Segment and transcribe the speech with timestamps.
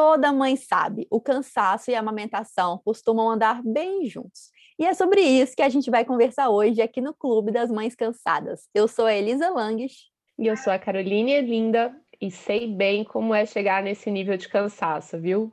[0.00, 4.52] Toda mãe sabe, o cansaço e a amamentação costumam andar bem juntos.
[4.78, 7.96] E é sobre isso que a gente vai conversar hoje aqui no Clube das Mães
[7.96, 8.68] Cansadas.
[8.72, 10.04] Eu sou a Elisa Langes.
[10.38, 14.48] E eu sou a Caroline Linda e sei bem como é chegar nesse nível de
[14.48, 15.52] cansaço, viu?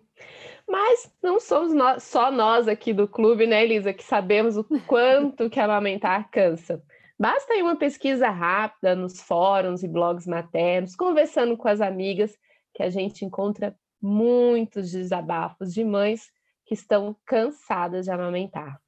[0.70, 5.50] Mas não somos nós, só nós aqui do clube, né, Elisa, que sabemos o quanto
[5.50, 6.84] que amamentar cansa.
[7.18, 12.38] Basta aí uma pesquisa rápida nos fóruns e blogs maternos, conversando com as amigas,
[12.76, 16.30] que a gente encontra muitos desabafos de mães
[16.66, 18.80] que estão cansadas de amamentar.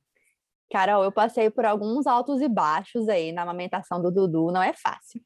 [0.72, 4.74] Carol, eu passei por alguns altos e baixos aí na amamentação do Dudu, não é
[4.74, 5.22] fácil.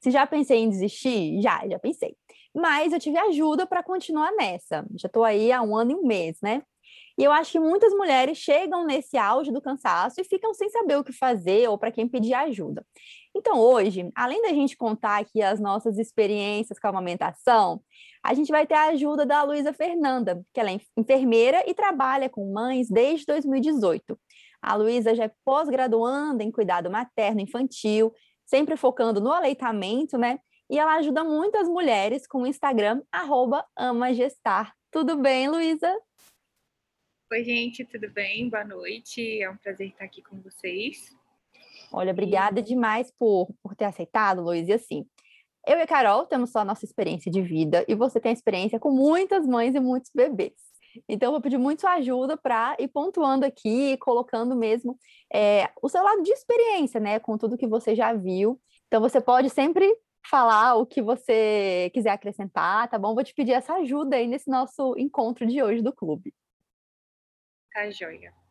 [0.00, 1.40] Se já pensei em desistir?
[1.40, 2.16] Já, já pensei.
[2.54, 4.84] Mas eu tive ajuda para continuar nessa.
[4.96, 6.62] Já estou aí há um ano e um mês, né?
[7.18, 10.96] E eu acho que muitas mulheres chegam nesse auge do cansaço e ficam sem saber
[10.96, 12.84] o que fazer ou para quem pedir ajuda.
[13.34, 17.82] Então, hoje, além da gente contar aqui as nossas experiências com a amamentação,
[18.22, 22.28] a gente vai ter a ajuda da Luísa Fernanda, que ela é enfermeira e trabalha
[22.28, 24.18] com mães desde 2018.
[24.60, 28.12] A Luísa já é pós-graduanda em cuidado materno infantil,
[28.46, 30.38] sempre focando no aleitamento, né?
[30.70, 33.02] E ela ajuda muitas mulheres com o Instagram,
[33.76, 34.72] amagestar.
[34.90, 35.92] Tudo bem, Luísa?
[37.32, 38.48] Oi, gente, tudo bem?
[38.48, 39.42] Boa noite.
[39.42, 41.10] É um prazer estar aqui com vocês.
[41.90, 44.68] Olha, obrigada demais por, por ter aceitado, Luiz.
[44.68, 45.06] E assim,
[45.66, 48.80] eu e a Carol temos só a nossa experiência de vida e você tem experiência
[48.80, 50.54] com muitas mães e muitos bebês.
[51.08, 54.98] Então, eu vou pedir muito sua ajuda para ir pontuando aqui, colocando mesmo
[55.32, 58.60] é, o seu lado de experiência, né, com tudo que você já viu.
[58.88, 59.90] Então, você pode sempre
[60.28, 63.14] falar o que você quiser acrescentar, tá bom?
[63.14, 66.34] Vou te pedir essa ajuda aí nesse nosso encontro de hoje do clube.
[67.72, 68.41] Tá joia.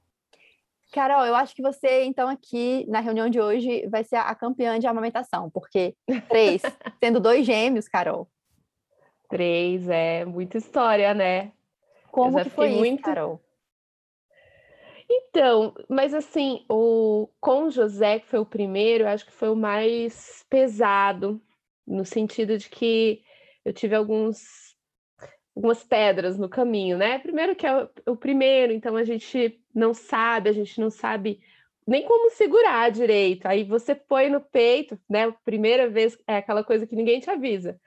[0.92, 4.78] Carol, eu acho que você, então, aqui na reunião de hoje vai ser a campeã
[4.78, 5.96] de amamentação, porque
[6.28, 6.62] três,
[7.02, 8.30] sendo dois gêmeos, Carol.
[9.30, 11.54] Três, é muita história, né?
[12.12, 12.96] Como que foi muito...
[13.00, 13.42] isso, Carol?
[15.10, 19.50] Então, mas assim, o com o José, que foi o primeiro, eu acho que foi
[19.50, 21.42] o mais pesado,
[21.86, 23.22] no sentido de que
[23.66, 24.72] eu tive alguns
[25.56, 27.20] algumas pedras no caminho, né?
[27.20, 31.40] Primeiro que é o, o, primeiro, então a gente não sabe, a gente não sabe
[31.88, 33.46] nem como segurar direito.
[33.46, 35.34] Aí você põe no peito, né?
[35.44, 37.80] Primeira vez é aquela coisa que ninguém te avisa.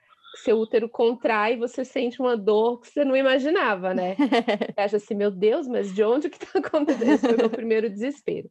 [0.43, 4.15] Seu útero contrai e você sente uma dor que você não imaginava, né?
[4.75, 7.09] Você acha assim, meu Deus, mas de onde que tá acontecendo?
[7.09, 8.49] Esse foi o meu primeiro desespero.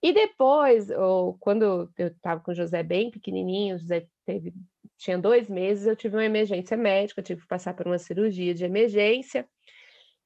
[0.00, 4.54] E depois, ou, quando eu estava com o José bem pequenininho, o José teve
[5.02, 8.64] tinha dois meses, eu tive uma emergência médica, tive que passar por uma cirurgia de
[8.64, 9.48] emergência.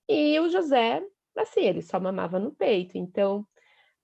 [0.06, 1.02] E o José,
[1.36, 2.96] assim, ele só mamava no peito.
[2.96, 3.46] Então,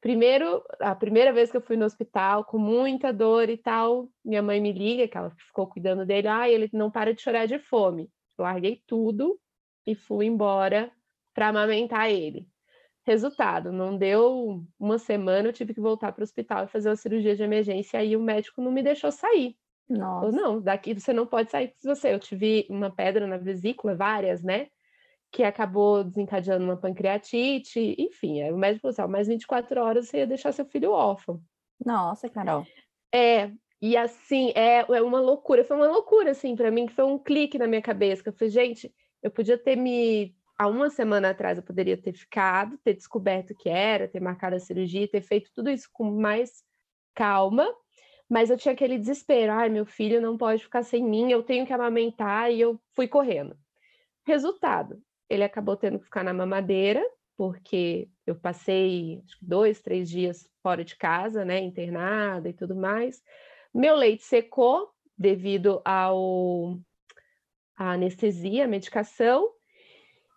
[0.00, 4.42] primeiro, a primeira vez que eu fui no hospital, com muita dor e tal, minha
[4.42, 7.58] mãe me liga, que ela ficou cuidando dele, ah, ele não para de chorar de
[7.58, 8.10] fome.
[8.38, 9.38] larguei tudo
[9.86, 10.90] e fui embora
[11.34, 12.48] para amamentar ele.
[13.04, 16.96] Resultado, não deu uma semana, eu tive que voltar para o hospital e fazer uma
[16.96, 19.56] cirurgia de emergência, aí o médico não me deixou sair.
[19.88, 20.26] Nossa.
[20.26, 22.14] Ou não, daqui você não pode sair se você.
[22.14, 24.68] Eu tive uma pedra na vesícula, várias, né?
[25.32, 30.26] Que acabou desencadeando uma pancreatite, enfim, o médico falou assim, mais 24 horas você ia
[30.26, 31.42] deixar seu filho órfão.
[31.84, 32.66] Nossa, Carol.
[33.12, 33.50] É,
[33.80, 37.18] e assim, é, é uma loucura, foi uma loucura, assim, para mim, que foi um
[37.18, 41.30] clique na minha cabeça, que eu falei, gente, eu podia ter me há uma semana
[41.30, 45.20] atrás eu poderia ter ficado, ter descoberto o que era, ter marcado a cirurgia, ter
[45.20, 46.62] feito tudo isso com mais
[47.14, 47.66] calma,
[48.28, 51.66] mas eu tinha aquele desespero, ai, meu filho não pode ficar sem mim, eu tenho
[51.66, 53.56] que amamentar, e eu fui correndo.
[54.24, 57.02] Resultado, ele acabou tendo que ficar na mamadeira,
[57.36, 63.22] porque eu passei dois, três dias fora de casa, né, internada e tudo mais.
[63.74, 66.78] Meu leite secou devido ao
[67.76, 69.48] a anestesia, a medicação,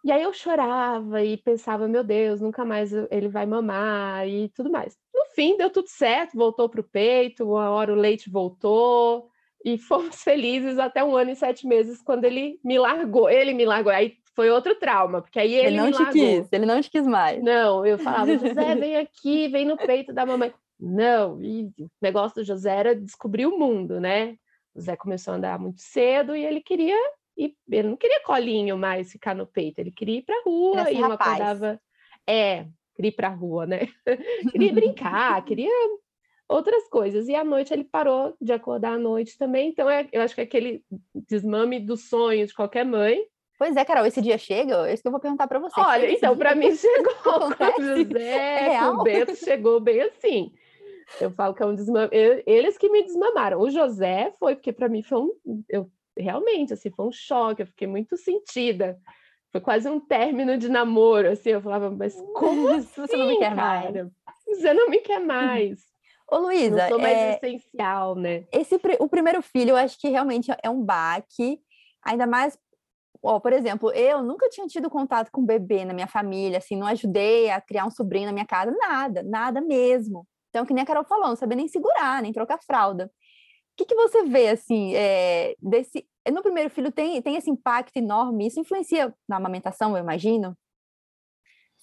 [0.05, 4.69] e aí eu chorava e pensava, meu Deus, nunca mais ele vai mamar e tudo
[4.69, 4.95] mais.
[5.13, 9.29] No fim, deu tudo certo, voltou para o peito, uma hora o leite voltou
[9.65, 13.29] e fomos felizes até um ano e sete meses quando ele me largou.
[13.29, 16.65] Ele me largou, aí foi outro trauma, porque aí ele, ele não te quis, ele
[16.65, 17.41] não te quis mais.
[17.41, 20.53] Não, eu falava, José, vem aqui, vem no peito da mamãe.
[20.79, 24.37] Não, e o negócio do José era descobrir o mundo, né?
[24.73, 26.97] O José começou a andar muito cedo e ele queria
[27.37, 30.99] e ele não queria colinho mais ficar no peito, ele queria ir pra rua e
[30.99, 31.79] não acordava.
[32.27, 32.65] É,
[32.95, 33.87] queria ir pra rua, né?
[34.51, 35.69] queria brincar, queria
[36.47, 37.27] outras coisas.
[37.27, 39.69] E à noite ele parou de acordar à noite também.
[39.69, 40.83] Então, é, eu acho que é aquele
[41.13, 43.25] desmame do sonho de qualquer mãe.
[43.57, 44.87] Pois é, Carol, esse dia chega?
[44.87, 45.79] É isso que eu vou perguntar para você.
[45.79, 47.13] Olha, então, para mim chegou.
[47.25, 50.51] o José, é o Beto, chegou bem assim.
[51.21, 52.09] Eu falo que é um desmame.
[52.45, 53.59] Eles que me desmamaram.
[53.59, 55.63] O José foi, porque para mim foi um.
[55.69, 58.97] Eu realmente, assim, foi um choque, eu fiquei muito sentida.
[59.51, 61.51] Foi quase um término de namoro, assim.
[61.51, 64.11] Eu falava, mas como assim, você não me quer mais?
[64.47, 65.79] Você não me quer mais.
[66.29, 67.35] Ô, Luísa, não sou mais é...
[67.35, 68.45] essencial, né?
[68.51, 71.59] Esse, o primeiro filho, eu acho que realmente é um baque,
[72.03, 72.57] ainda mais
[73.25, 76.85] Ó, por exemplo, eu nunca tinha tido contato com bebê na minha família, assim, não
[76.85, 80.27] ajudei a criar um sobrinho na minha casa, nada, nada mesmo.
[80.49, 83.05] Então, que nem a Carol falou, não sabia nem segurar, nem trocar fralda.
[83.05, 86.07] O que, que você vê, assim, é, desse...
[86.31, 90.55] No primeiro filho tem, tem esse impacto enorme, isso influencia na amamentação, eu imagino?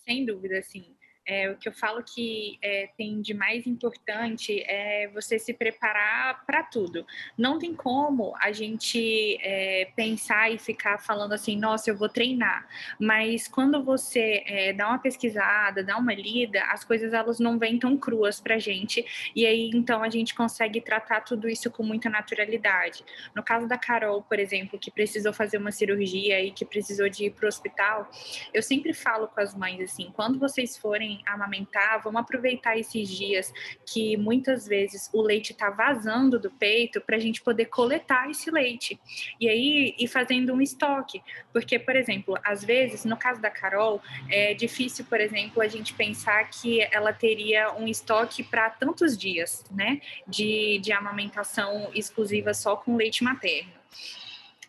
[0.05, 0.97] Sem dúvida, sim.
[1.27, 6.45] É, o que eu falo que é, tem de mais importante é você se preparar
[6.45, 7.07] para tudo.
[7.39, 12.67] Não tem como a gente é, pensar e ficar falando assim, nossa, eu vou treinar.
[12.99, 17.79] Mas quando você é, dá uma pesquisada, dá uma lida, as coisas elas não vêm
[17.79, 19.05] tão cruas para gente.
[19.35, 23.05] E aí então a gente consegue tratar tudo isso com muita naturalidade.
[23.35, 27.27] No caso da Carol, por exemplo, que precisou fazer uma cirurgia e que precisou de
[27.27, 28.11] ir para o hospital,
[28.53, 33.53] eu sempre falo com as mães assim, quando vocês forem amamentar, vamos aproveitar esses dias
[33.87, 38.51] que muitas vezes o leite está vazando do peito para a gente poder coletar esse
[38.51, 39.01] leite.
[39.41, 41.23] E aí ir fazendo um estoque.
[41.53, 44.01] Porque, por exemplo, às vezes, no caso da Carol,
[44.31, 49.65] é difícil, por exemplo, a gente pensar que ela teria um estoque para tantos dias,
[49.71, 50.01] né?
[50.27, 53.73] De, de amamentação exclusiva só com leite materno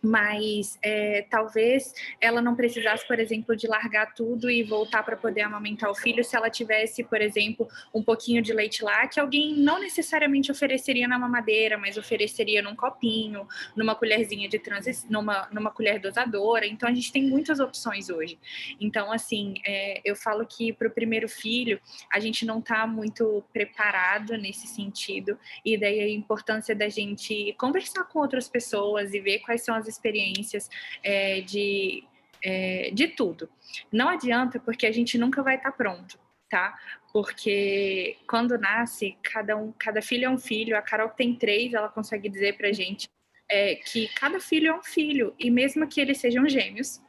[0.03, 5.41] mas é, talvez ela não precisasse, por exemplo, de largar tudo e voltar para poder
[5.41, 9.55] amamentar o filho se ela tivesse, por exemplo, um pouquinho de leite lá que alguém
[9.55, 13.47] não necessariamente ofereceria na mamadeira, mas ofereceria num copinho,
[13.77, 16.65] numa colherzinha de transição, numa, numa colher dosadora.
[16.65, 18.37] Então a gente tem muitas opções hoje.
[18.81, 21.79] Então, assim, é, eu falo que para o primeiro filho
[22.11, 28.03] a gente não está muito preparado nesse sentido, e daí a importância da gente conversar
[28.03, 30.69] com outras pessoas e ver quais são as experiências
[31.01, 32.03] é, de,
[32.43, 33.49] é, de tudo.
[33.91, 36.19] Não adianta, porque a gente nunca vai estar tá pronto,
[36.49, 36.77] tá?
[37.11, 40.77] Porque quando nasce, cada, um, cada filho é um filho.
[40.77, 43.07] A Carol tem três, ela consegue dizer pra gente
[43.49, 47.01] é, que cada filho é um filho, e mesmo que eles sejam gêmeos,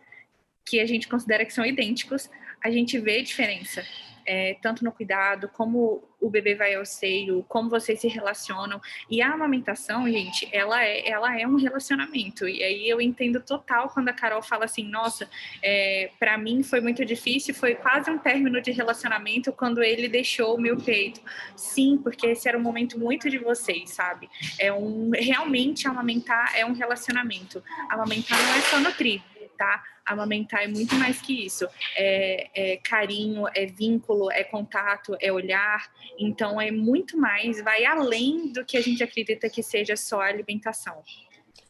[0.64, 2.30] que a gente considera que são idênticos,
[2.64, 3.84] a gente vê diferença
[4.26, 8.80] é, tanto no cuidado, como o bebê vai ao seio, como vocês se relacionam.
[9.10, 12.48] E a amamentação, gente, ela é, ela é um relacionamento.
[12.48, 15.28] E aí eu entendo total quando a Carol fala assim: nossa,
[15.62, 20.54] é, para mim foi muito difícil, foi quase um término de relacionamento quando ele deixou
[20.56, 21.20] o meu peito.
[21.56, 24.28] Sim, porque esse era um momento muito de vocês, sabe?
[24.58, 27.62] É um realmente amamentar é um relacionamento.
[27.90, 29.20] Amamentar não é só nutrir,
[29.58, 29.82] tá?
[30.04, 31.66] Amamentar é muito mais que isso.
[31.96, 35.90] É, é, carinho, é vínculo, é contato, é olhar.
[36.18, 40.26] Então, é muito mais, vai além do que a gente acredita que seja só a
[40.26, 41.02] alimentação.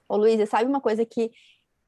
[0.09, 1.31] Ô, Luísa, sabe uma coisa que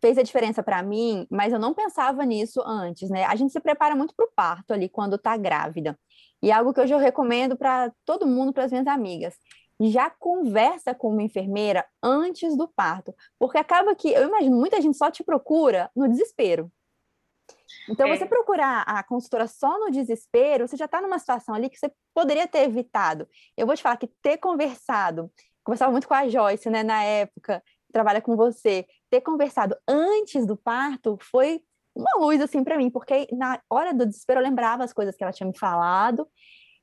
[0.00, 3.24] fez a diferença para mim, mas eu não pensava nisso antes, né?
[3.24, 5.98] A gente se prepara muito para o parto ali quando tá grávida.
[6.42, 9.36] E é algo que hoje eu recomendo para todo mundo, para as minhas amigas
[9.80, 14.96] já conversa com uma enfermeira antes do parto, porque acaba que, eu imagino, muita gente
[14.96, 16.70] só te procura no desespero.
[17.88, 18.16] Então, é.
[18.16, 21.92] você procurar a consultora só no desespero, você já está numa situação ali que você
[22.14, 23.28] poderia ter evitado.
[23.56, 25.30] Eu vou te falar que ter conversado,
[25.62, 30.46] conversava muito com a Joyce, né, na época, que trabalha com você, ter conversado antes
[30.46, 31.62] do parto foi
[31.94, 35.22] uma luz, assim, para mim, porque na hora do desespero eu lembrava as coisas que
[35.22, 36.28] ela tinha me falado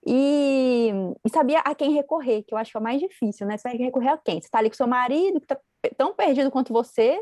[0.06, 0.92] e,
[1.26, 3.58] e, sabia a quem recorrer, que eu acho que é o mais difícil, né?
[3.58, 4.42] Você vai recorrer a quem?
[4.42, 5.60] Você está ali com seu marido, que está
[5.98, 7.22] tão perdido quanto você,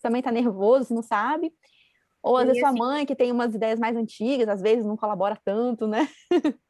[0.00, 1.52] também está nervoso, não sabe.
[2.22, 4.84] Ou às e vezes assim, sua mãe, que tem umas ideias mais antigas, às vezes
[4.84, 6.08] não colabora tanto, né?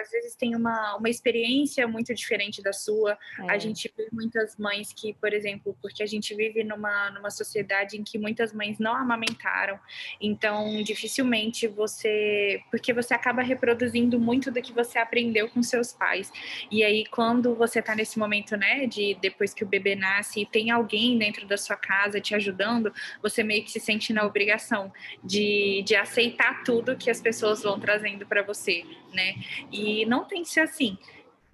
[0.00, 3.18] Às vezes tem uma, uma experiência muito diferente da sua.
[3.38, 3.52] É.
[3.52, 7.96] A gente vê muitas mães que, por exemplo, porque a gente vive numa, numa sociedade
[7.96, 9.78] em que muitas mães não amamentaram,
[10.20, 12.60] então dificilmente você.
[12.70, 16.32] Porque você acaba reproduzindo muito do que você aprendeu com seus pais.
[16.70, 20.46] E aí, quando você está nesse momento, né, de depois que o bebê nasce e
[20.46, 22.92] tem alguém dentro da sua casa te ajudando,
[23.22, 24.92] você meio que se sente na obrigação
[25.22, 29.34] de, de aceitar tudo que as pessoas vão trazendo para você, né?
[29.72, 30.96] E não tem que ser assim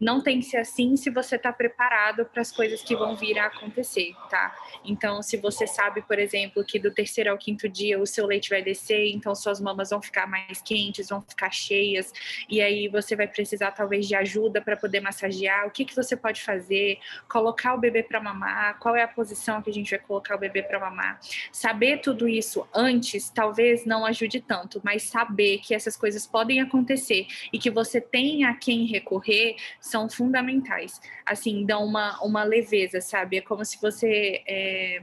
[0.01, 3.39] não tem que ser assim se você está preparado para as coisas que vão vir
[3.39, 4.55] a acontecer, tá?
[4.85, 8.51] Então, se você sabe, por exemplo, que do terceiro ao quinto dia o seu leite
[8.51, 12.13] vai descer, então suas mamas vão ficar mais quentes, vão ficar cheias,
[12.49, 15.67] e aí você vai precisar talvez de ajuda para poder massagear.
[15.67, 16.99] O que, que você pode fazer?
[17.29, 18.79] Colocar o bebê para mamar?
[18.79, 21.19] Qual é a posição que a gente vai colocar o bebê para mamar?
[21.51, 27.27] Saber tudo isso antes talvez não ajude tanto, mas saber que essas coisas podem acontecer
[27.53, 29.57] e que você tem a quem recorrer
[29.87, 31.01] são fundamentais.
[31.25, 33.39] Assim, dão uma, uma leveza, sabe?
[33.39, 35.03] É como se você é,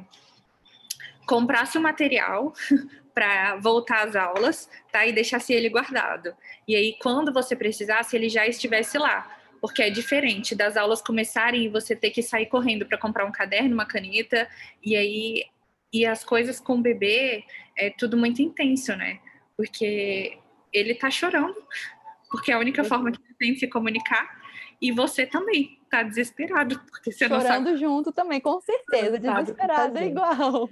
[1.26, 2.54] comprasse o material
[3.14, 5.06] para voltar às aulas, tá?
[5.06, 6.36] E deixasse ele guardado.
[6.68, 9.38] E aí, quando você precisasse, ele já estivesse lá.
[9.62, 13.32] Porque é diferente das aulas começarem e você ter que sair correndo para comprar um
[13.32, 14.48] caderno, uma caneta,
[14.84, 15.46] e aí
[15.94, 17.46] e as coisas com o bebê
[17.78, 19.20] é tudo muito intenso, né?
[19.56, 20.38] Porque
[20.74, 21.56] ele tá chorando,
[22.34, 24.28] porque é a única forma que ele tem de se comunicar,
[24.82, 27.78] e você também tá desesperado, porque você Chorando não sabe.
[27.78, 30.68] junto também, com certeza, desesperado é igual.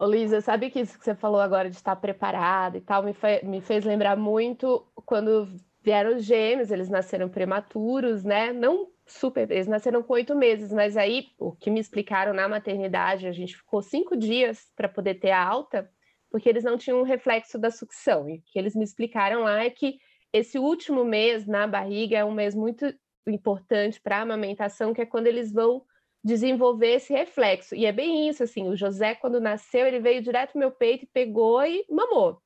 [0.00, 3.14] Ô, Lisa, sabe que isso que você falou agora de estar preparada e tal, me,
[3.14, 5.48] fe me fez lembrar muito quando
[5.80, 8.52] vieram os gêmeos, eles nasceram prematuros, né?
[8.52, 13.28] Não super, eles nasceram com oito meses, mas aí o que me explicaram na maternidade,
[13.28, 15.88] a gente ficou cinco dias para poder ter a alta,
[16.32, 18.28] porque eles não tinham um reflexo da sucção.
[18.28, 20.00] E o que eles me explicaram lá é que
[20.36, 22.92] esse último mês na barriga é um mês muito
[23.26, 25.82] importante para a amamentação, que é quando eles vão
[26.22, 27.74] desenvolver esse reflexo.
[27.74, 31.04] E é bem isso, assim, o José, quando nasceu, ele veio direto no meu peito
[31.04, 32.40] e pegou e mamou.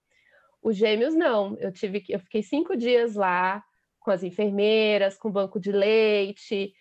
[0.63, 1.57] Os gêmeos, não.
[1.59, 3.65] Eu tive eu fiquei cinco dias lá
[3.99, 6.73] com as enfermeiras, com o banco de leite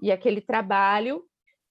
[0.00, 1.24] e aquele trabalho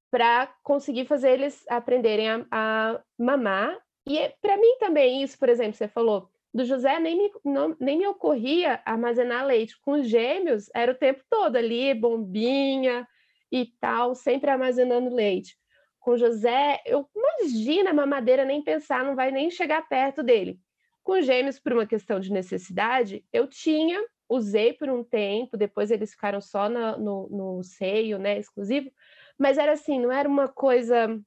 [0.09, 3.77] para conseguir fazer eles aprenderem a, a mamar.
[4.05, 7.75] E é, para mim também isso, por exemplo, você falou, do José nem me, não,
[7.79, 9.79] nem me ocorria armazenar leite.
[9.81, 13.07] Com os gêmeos, era o tempo todo ali, bombinha
[13.51, 15.57] e tal, sempre armazenando leite.
[15.99, 20.59] Com José, eu imagina a mamadeira nem pensar, não vai nem chegar perto dele.
[21.03, 26.11] Com gêmeos, por uma questão de necessidade, eu tinha, usei por um tempo, depois eles
[26.11, 28.91] ficaram só no, no seio, né, exclusivo,
[29.37, 31.17] mas era assim, não era uma coisa,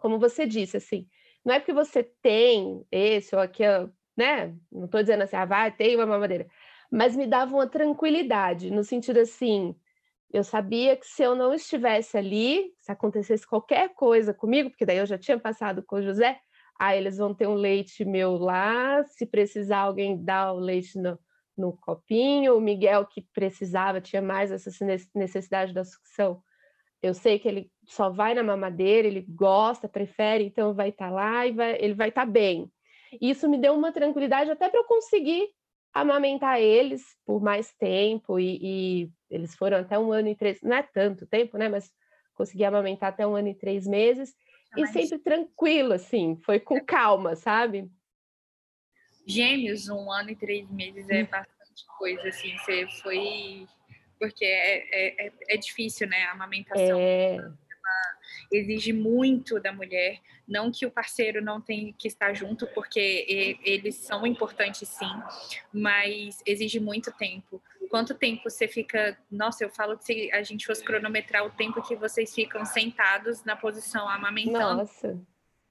[0.00, 1.06] como você disse, assim,
[1.44, 4.54] não é porque você tem esse ou aquele, né?
[4.70, 6.46] Não estou dizendo assim, ah, vai, tem uma mamadeira.
[6.90, 9.74] Mas me dava uma tranquilidade, no sentido assim,
[10.32, 14.98] eu sabia que se eu não estivesse ali, se acontecesse qualquer coisa comigo, porque daí
[14.98, 16.38] eu já tinha passado com o José,
[16.78, 21.18] aí eles vão ter um leite meu lá, se precisar alguém dar o leite no,
[21.56, 24.70] no copinho, o Miguel que precisava, tinha mais essa
[25.14, 26.42] necessidade da sucção.
[27.02, 31.14] Eu sei que ele só vai na mamadeira, ele gosta, prefere, então vai estar tá
[31.14, 32.70] lá e vai, ele vai estar tá bem.
[33.20, 35.48] Isso me deu uma tranquilidade até para eu conseguir
[35.92, 40.76] amamentar eles por mais tempo e, e, eles foram até um ano e três, não
[40.76, 41.68] é tanto tempo, né?
[41.68, 41.90] Mas
[42.34, 44.34] consegui amamentar até um ano e três meses
[44.72, 44.90] Mas...
[44.90, 47.90] e sempre tranquilo, assim, foi com calma, sabe?
[49.26, 51.28] Gêmeos, um ano e três meses é hum.
[51.30, 53.66] bastante coisa, assim, você foi
[54.18, 56.24] porque é, é, é, é difícil, né?
[56.24, 56.98] A amamentação.
[56.98, 57.38] É
[58.52, 60.20] exige muito da mulher.
[60.46, 65.10] Não que o parceiro não tenha que estar junto, porque eles são importantes sim,
[65.72, 67.62] mas exige muito tempo.
[67.90, 69.16] Quanto tempo você fica.
[69.30, 73.44] Nossa, eu falo que se a gente fosse cronometrar o tempo que vocês ficam sentados
[73.44, 74.78] na posição amamentando.
[74.78, 75.18] Nossa.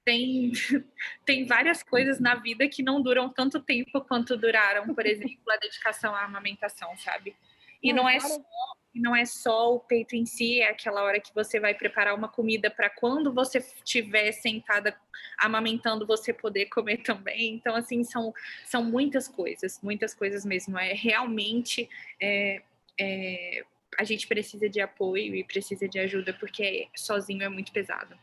[0.04, 0.52] Tem,
[1.26, 5.56] tem várias coisas na vida que não duram tanto tempo quanto duraram, por exemplo, a
[5.56, 7.34] dedicação à amamentação, sabe?
[7.82, 8.36] E não é só
[9.00, 12.28] não é só o peito em si, é aquela hora que você vai preparar uma
[12.28, 14.96] comida para quando você estiver sentada
[15.38, 17.54] amamentando você poder comer também.
[17.54, 18.32] Então, assim, são,
[18.64, 20.78] são muitas coisas, muitas coisas mesmo.
[20.78, 21.88] É realmente
[22.20, 22.62] é,
[22.98, 23.64] é,
[23.98, 28.16] a gente precisa de apoio e precisa de ajuda, porque sozinho é muito pesado.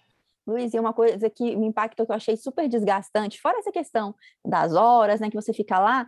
[0.46, 4.14] Luiz, e uma coisa que me impactou que eu achei super desgastante, fora essa questão
[4.46, 6.06] das horas, né, que você fica lá,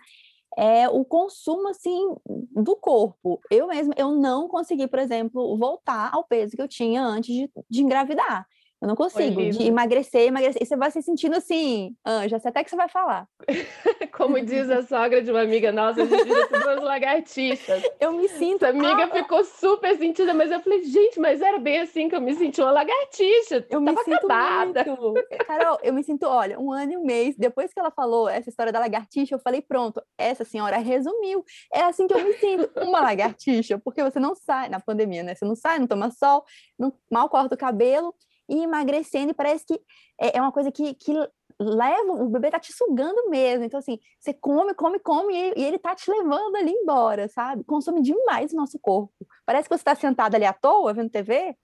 [0.58, 2.16] é o consumo assim
[2.52, 3.40] do corpo.
[3.50, 7.52] Eu mesma eu não consegui, por exemplo, voltar ao peso que eu tinha antes de,
[7.70, 8.48] de engravidar.
[8.86, 10.62] Eu não consigo, de emagrecer, emagrecer.
[10.62, 13.28] E você vai se sentindo assim, Anja, até que você vai falar.
[14.16, 17.82] Como diz a sogra de uma amiga nossa, a gente vira duas lagartixas.
[18.00, 18.64] Eu me sinto.
[18.64, 22.16] Essa amiga ah, ficou super sentida, mas eu falei, gente, mas era bem assim que
[22.16, 23.66] eu me senti uma lagartixa.
[23.70, 24.84] Eu me sinto acabada.
[24.86, 25.28] Muito.
[25.48, 28.50] Carol, eu me sinto, olha, um ano e um mês, depois que ela falou essa
[28.50, 31.44] história da lagartixa, eu falei, pronto, essa senhora resumiu.
[31.74, 35.34] É assim que eu me sinto, uma lagartixa, porque você não sai na pandemia, né?
[35.34, 36.44] Você não sai, não toma sol,
[36.78, 38.14] não, mal corta o cabelo
[38.50, 39.82] e emagrecendo, e parece que
[40.20, 41.14] é, é uma coisa que, que
[41.60, 43.64] leva, o bebê tá te sugando mesmo.
[43.64, 47.64] Então, assim, você come, come, come, e, ele tá te levando ali embora, sabe?
[47.64, 49.14] Consome demais o nosso corpo.
[49.46, 51.56] Parece que você tá sentado ali à toa, vendo TV,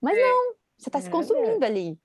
[0.00, 0.20] mas é.
[0.20, 1.66] não, você tá é, se consumindo é.
[1.66, 1.98] ali.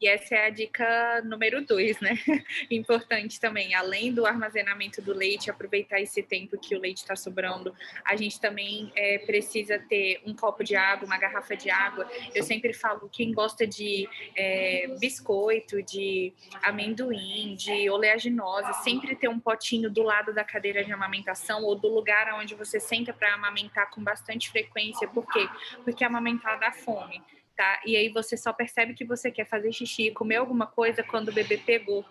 [0.00, 2.18] E essa é a dica número dois, né?
[2.70, 7.74] Importante também, além do armazenamento do leite, aproveitar esse tempo que o leite está sobrando,
[8.04, 12.10] a gente também é, precisa ter um copo de água, uma garrafa de água.
[12.34, 19.38] Eu sempre falo, quem gosta de é, biscoito, de amendoim, de oleaginose, sempre ter um
[19.38, 23.88] potinho do lado da cadeira de amamentação ou do lugar onde você senta para amamentar
[23.90, 25.06] com bastante frequência.
[25.06, 25.48] Por quê?
[25.84, 27.22] Porque amamentar dá fome
[27.56, 27.80] tá?
[27.84, 31.32] E aí você só percebe que você quer fazer xixi, comer alguma coisa quando o
[31.32, 32.04] bebê pegou.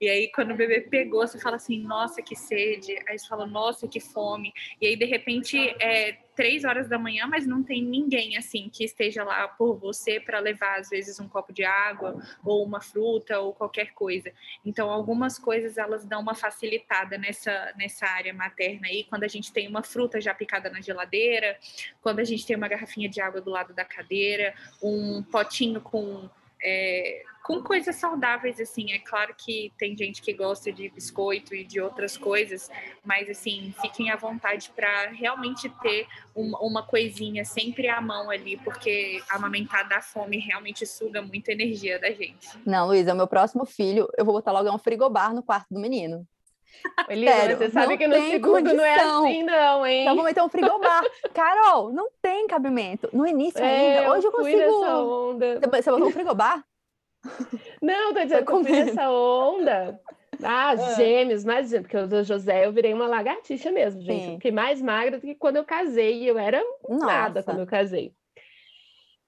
[0.00, 2.96] E aí, quando o bebê pegou, você fala assim, nossa, que sede.
[3.06, 4.50] Aí você fala, nossa, que fome.
[4.80, 8.82] E aí, de repente, é três horas da manhã, mas não tem ninguém, assim, que
[8.82, 13.40] esteja lá por você para levar, às vezes, um copo de água ou uma fruta
[13.40, 14.32] ou qualquer coisa.
[14.64, 19.52] Então, algumas coisas, elas dão uma facilitada nessa, nessa área materna aí, quando a gente
[19.52, 21.58] tem uma fruta já picada na geladeira,
[22.00, 26.26] quando a gente tem uma garrafinha de água do lado da cadeira, um potinho com
[26.62, 28.92] é, com coisas saudáveis, assim.
[28.92, 32.70] É claro que tem gente que gosta de biscoito e de outras coisas,
[33.04, 39.22] mas, assim, fiquem à vontade para realmente ter uma, coisinha sempre à mão ali, porque
[39.30, 42.48] amamentar da fome realmente suga muita energia da gente.
[42.64, 45.80] Não, Luísa, o meu próximo filho, eu vou botar logo um frigobar no quarto do
[45.80, 46.26] menino.
[47.08, 48.76] Elisa, Sério, você sabe que no segundo condição.
[48.76, 50.02] não é assim, não, hein?
[50.02, 51.02] Então vou meter um frigobar.
[51.34, 53.08] Carol, não tem cabimento.
[53.12, 54.12] No início é, ainda.
[54.12, 54.58] Hoje eu, eu consigo.
[54.58, 55.60] Nessa onda.
[55.60, 56.64] Você botou um frigobar?
[57.82, 60.00] Não, tô dizendo que eu fui nessa onda.
[60.42, 64.24] Ah, ah, gêmeos, mas porque o do José eu virei uma lagartixa mesmo, gente.
[64.24, 64.34] Sim.
[64.36, 66.28] fiquei mais magra do que quando eu casei.
[66.28, 67.04] Eu era Nossa.
[67.04, 68.14] nada quando eu casei.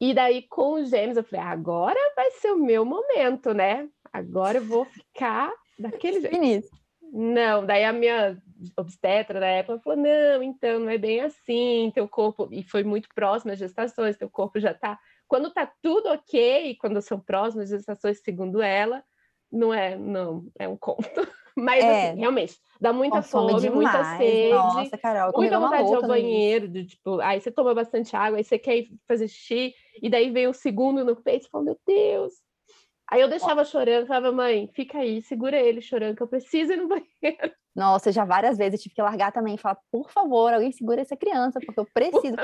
[0.00, 3.88] E daí, com os gêmeos, eu falei, agora vai ser o meu momento, né?
[4.12, 6.68] Agora eu vou ficar daquele jeito.
[7.14, 8.42] Não, daí a minha
[8.75, 13.07] obstetra da época falou: não, então não é bem assim, teu corpo, e foi muito
[13.14, 14.99] próximo às gestações, teu corpo já tá.
[15.28, 19.04] Quando tá tudo ok, quando são próximas gestações, segundo ela,
[19.50, 21.02] não é, não, é um conto.
[21.54, 22.09] Mas, é.
[22.09, 23.75] assim, realmente, dá muita fome, demais.
[23.75, 24.54] muita sede.
[24.54, 28.38] Nossa, Carol, muita vontade de ir ao banheiro, de, tipo, aí você toma bastante água,
[28.38, 31.78] aí você quer fazer xixi, e daí vem o segundo no peito e fala, meu
[31.87, 32.33] Deus,
[33.11, 36.76] Aí eu deixava chorando, falava, mãe, fica aí, segura ele chorando, que eu preciso ir
[36.76, 37.06] no banheiro.
[37.75, 41.00] Nossa, já várias vezes eu tive que largar também e falar, por favor, alguém segura
[41.00, 42.37] essa criança, porque eu preciso.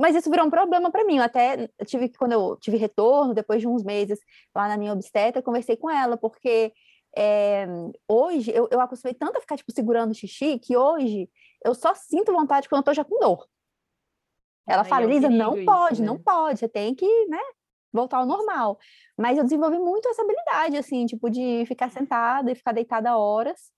[0.00, 1.18] Mas isso virou um problema para mim.
[1.18, 4.18] Eu até tive que, quando eu tive retorno, depois de uns meses
[4.54, 6.72] lá na minha obstetra, conversei com ela, porque
[7.16, 7.66] é,
[8.08, 11.30] hoje eu, eu acostumei tanto a ficar tipo, segurando o xixi que hoje
[11.64, 13.46] eu só sinto vontade quando eu tô já com dor.
[14.66, 16.08] Ela Ai, fala, é Lisa, não pode, isso, né?
[16.08, 17.40] não pode, você tem que, né,
[17.92, 18.78] voltar ao normal.
[19.16, 23.70] Mas eu desenvolvi muito essa habilidade, assim, tipo, de ficar sentada e ficar deitada horas,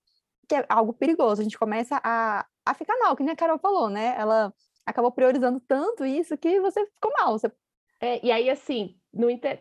[0.47, 1.41] que é algo perigoso.
[1.41, 4.15] A gente começa a, a ficar mal, que nem a Carol falou, né?
[4.17, 4.53] Ela
[4.85, 7.37] acabou priorizando tanto isso que você ficou mal.
[7.37, 7.51] Você...
[7.99, 8.97] É, e aí, assim,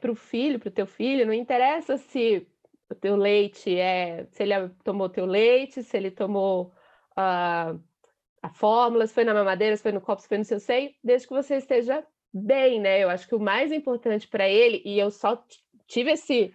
[0.00, 2.46] para o filho, para o teu filho, não interessa se
[2.90, 4.26] o teu leite é.
[4.32, 6.72] Se ele tomou teu leite, se ele tomou
[7.12, 7.80] uh,
[8.42, 10.92] a fórmula, se foi na mamadeira, se foi no copo, se foi no seu seio,
[11.02, 13.02] desde que você esteja bem, né?
[13.02, 15.42] Eu acho que o mais importante para ele, e eu só
[15.86, 16.54] tive esse,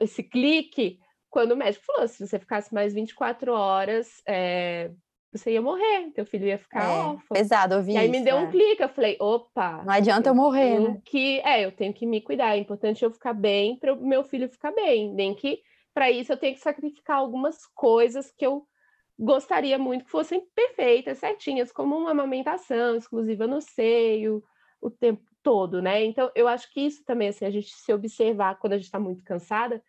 [0.00, 0.98] esse clique
[1.30, 4.90] quando o médico falou: se você ficasse mais 24 horas, é,
[5.32, 7.34] você ia morrer, teu filho ia ficar é, órfão.
[7.34, 7.92] Pesado, eu vi.
[7.92, 8.40] E aí me deu é.
[8.40, 9.82] um clique, eu falei: opa.
[9.84, 11.00] Não adianta eu, eu morrer, né?
[11.04, 14.24] Que, é, eu tenho que me cuidar, é importante eu ficar bem para o meu
[14.24, 15.12] filho ficar bem.
[15.12, 15.60] Nem que
[15.92, 18.66] para isso eu tenho que sacrificar algumas coisas que eu
[19.18, 24.42] gostaria muito que fossem perfeitas, certinhas, como uma amamentação exclusiva no seio,
[24.80, 26.04] o tempo todo, né?
[26.04, 28.98] Então, eu acho que isso também, assim, a gente se observar quando a gente está
[28.98, 29.82] muito cansada,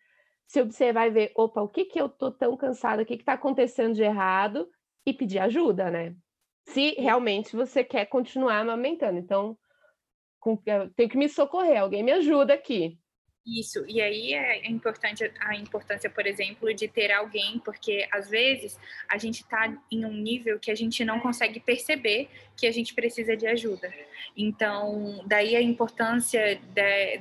[0.46, 3.24] se observar e ver, opa, o que que eu tô tão cansada, o que que
[3.24, 4.68] tá acontecendo de errado
[5.06, 6.14] e pedir ajuda, né?
[6.66, 9.18] Se realmente você quer continuar amamentando.
[9.18, 9.58] Então,
[10.38, 12.99] com, tenho que me socorrer, alguém me ajuda aqui.
[13.46, 18.78] Isso, e aí é importante a importância, por exemplo, de ter alguém, porque às vezes
[19.08, 22.92] a gente está em um nível que a gente não consegue perceber que a gente
[22.92, 23.92] precisa de ajuda.
[24.36, 26.60] Então, daí a importância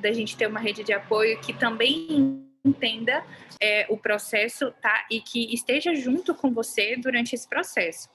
[0.02, 3.26] da gente ter uma rede de apoio que também entenda
[3.62, 5.08] é, o processo, tá?
[5.10, 8.10] E que esteja junto com você durante esse processo.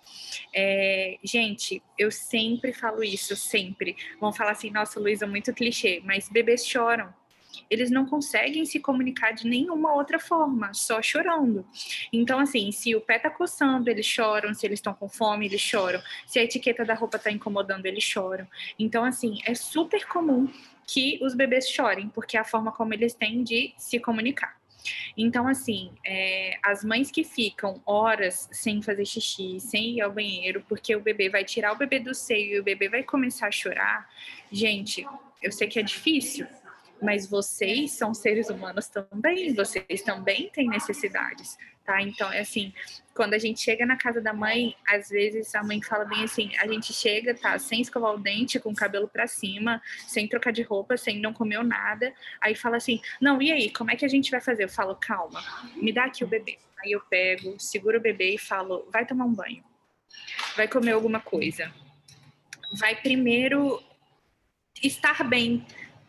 [0.55, 3.97] É, gente, eu sempre falo isso, sempre.
[4.21, 7.13] Vão falar assim, nossa, Luísa, muito clichê, mas bebês choram
[7.71, 11.67] eles não conseguem se comunicar de nenhuma outra forma, só chorando.
[12.13, 15.61] Então, assim, se o pé tá coçando, eles choram, se eles estão com fome, eles
[15.61, 18.47] choram, se a etiqueta da roupa tá incomodando, eles choram.
[18.79, 20.49] Então, assim, é super comum
[20.87, 24.57] que os bebês chorem, porque é a forma como eles têm de se comunicar.
[25.17, 30.65] Então, assim, é, as mães que ficam horas sem fazer xixi, sem ir ao banheiro,
[30.69, 33.53] porque o bebê vai tirar o bebê do seio e o bebê vai começar a
[33.53, 34.09] chorar,
[34.51, 35.07] gente,
[35.43, 36.47] eu sei que é difícil,
[37.03, 42.01] mas vocês são seres humanos também, vocês também têm necessidades, tá?
[42.01, 42.73] Então, é assim,
[43.15, 46.51] quando a gente chega na casa da mãe, às vezes a mãe fala bem assim,
[46.57, 50.53] a gente chega, tá, sem escovar o dente, com o cabelo para cima, sem trocar
[50.53, 54.05] de roupa, sem não comer nada, aí fala assim, não, e aí, como é que
[54.05, 54.65] a gente vai fazer?
[54.65, 55.43] Eu falo, calma,
[55.77, 56.59] me dá aqui o bebê.
[56.83, 59.65] Aí eu pego, seguro o bebê e falo, vai tomar um banho,
[60.55, 61.73] vai comer alguma coisa,
[62.79, 63.83] vai primeiro
[64.83, 65.65] estar bem,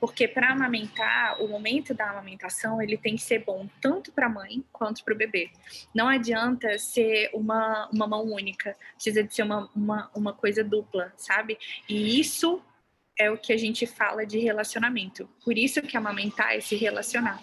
[0.05, 4.29] Porque para amamentar, o momento da amamentação, ele tem que ser bom tanto para a
[4.29, 5.49] mãe quanto para o bebê.
[5.95, 11.11] Não adianta ser uma, uma mão única, precisa de ser uma, uma, uma coisa dupla,
[11.17, 11.57] sabe?
[11.89, 12.61] E isso
[13.17, 15.27] é o que a gente fala de relacionamento.
[15.43, 17.41] Por isso que amamentar é se relacionar,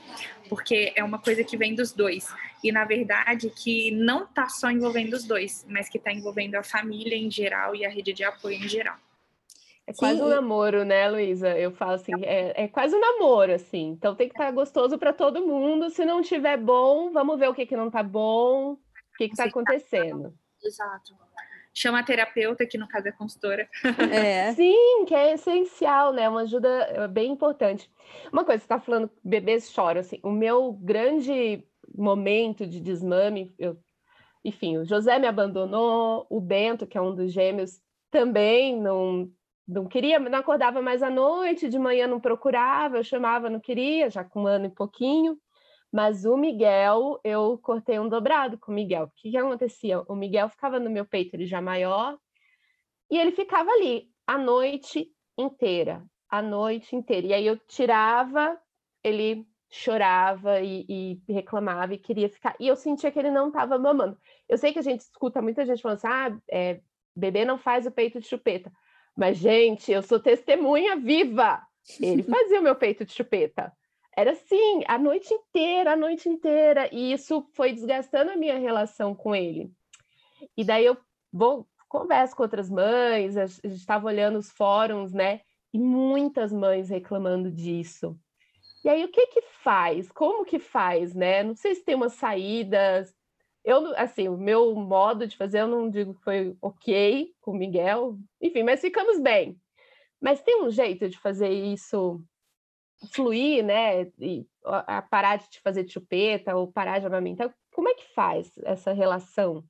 [0.49, 2.33] porque é uma coisa que vem dos dois.
[2.63, 6.63] E na verdade que não está só envolvendo os dois, mas que está envolvendo a
[6.63, 8.97] família em geral e a rede de apoio em geral.
[9.87, 10.25] É quase Sim.
[10.25, 11.59] um namoro, né, Luísa?
[11.59, 13.89] Eu falo assim, é, é, quase um namoro, assim.
[13.89, 15.91] Então tem que estar tá gostoso para todo mundo.
[15.91, 18.79] Se não tiver bom, vamos ver o que, que não está bom, o
[19.17, 20.33] que está acontecendo.
[20.63, 21.15] Exato
[21.75, 23.69] chama a terapeuta, que no caso é consultora.
[24.13, 24.53] É.
[24.53, 26.29] Sim, que é essencial, né?
[26.29, 27.91] Uma ajuda é, bem importante.
[28.33, 31.65] Uma coisa, você está falando, bebês choram, assim, o meu grande
[31.95, 33.79] momento de desmame, eu,
[34.45, 39.31] enfim, o José me abandonou, o Bento, que é um dos gêmeos, também não,
[39.67, 44.11] não queria, não acordava mais à noite, de manhã não procurava, eu chamava, não queria,
[44.11, 45.39] já com um ano e pouquinho.
[45.93, 49.05] Mas o Miguel, eu cortei um dobrado com o Miguel.
[49.05, 50.01] O que, que acontecia?
[50.09, 52.19] O Miguel ficava no meu peito, ele já maior,
[53.11, 57.27] e ele ficava ali a noite inteira, a noite inteira.
[57.27, 58.59] E aí eu tirava,
[59.05, 62.57] ele chorava e, e reclamava e queria ficar.
[62.59, 64.19] E eu sentia que ele não estava mamando.
[64.49, 66.81] Eu sei que a gente escuta muita gente falando assim: ah, é,
[67.15, 68.73] bebê não faz o peito de chupeta.
[69.17, 71.61] Mas, gente, eu sou testemunha viva.
[72.01, 73.73] Ele fazia o meu peito de chupeta.
[74.17, 79.15] Era assim, a noite inteira, a noite inteira, e isso foi desgastando a minha relação
[79.15, 79.73] com ele.
[80.57, 80.99] E daí eu
[81.33, 85.41] vou converso com outras mães, a gente estava olhando os fóruns, né?
[85.73, 88.19] E muitas mães reclamando disso.
[88.85, 90.11] E aí o que que faz?
[90.11, 91.43] Como que faz, né?
[91.43, 93.15] Não sei se tem umas saídas.
[93.65, 97.57] Eu, assim, o meu modo de fazer, eu não digo que foi ok com o
[97.57, 99.57] Miguel, enfim, mas ficamos bem.
[100.21, 102.21] Mas tem um jeito de fazer isso
[103.13, 104.11] fluir, né?
[104.19, 107.53] E a parar de fazer chupeta ou parar de amamentar.
[107.73, 109.65] Como é que faz essa relação?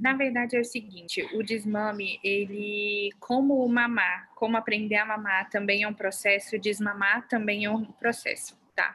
[0.00, 5.84] Na verdade é o seguinte, o desmame, ele, como mamar, como aprender a mamar também
[5.84, 8.94] é um processo, desmamar também é um processo, tá?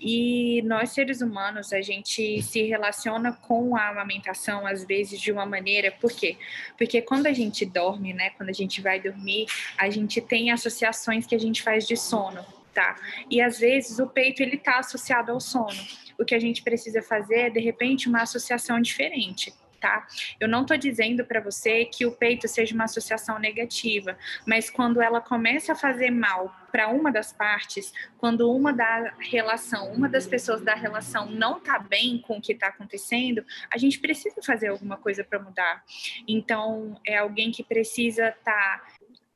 [0.00, 5.46] E nós seres humanos, a gente se relaciona com a amamentação às vezes de uma
[5.46, 6.36] maneira, por quê?
[6.76, 9.46] Porque quando a gente dorme, né, quando a gente vai dormir,
[9.78, 12.96] a gente tem associações que a gente faz de sono, tá?
[13.30, 15.80] E às vezes o peito ele tá associado ao sono.
[16.18, 19.52] O que a gente precisa fazer é de repente uma associação diferente.
[19.84, 20.06] Tá?
[20.40, 24.16] Eu não estou dizendo para você que o peito seja uma associação negativa,
[24.46, 29.92] mas quando ela começa a fazer mal para uma das partes, quando uma da relação,
[29.92, 33.98] uma das pessoas da relação não está bem com o que está acontecendo, a gente
[33.98, 35.84] precisa fazer alguma coisa para mudar.
[36.26, 38.86] Então, é alguém que precisa estar tá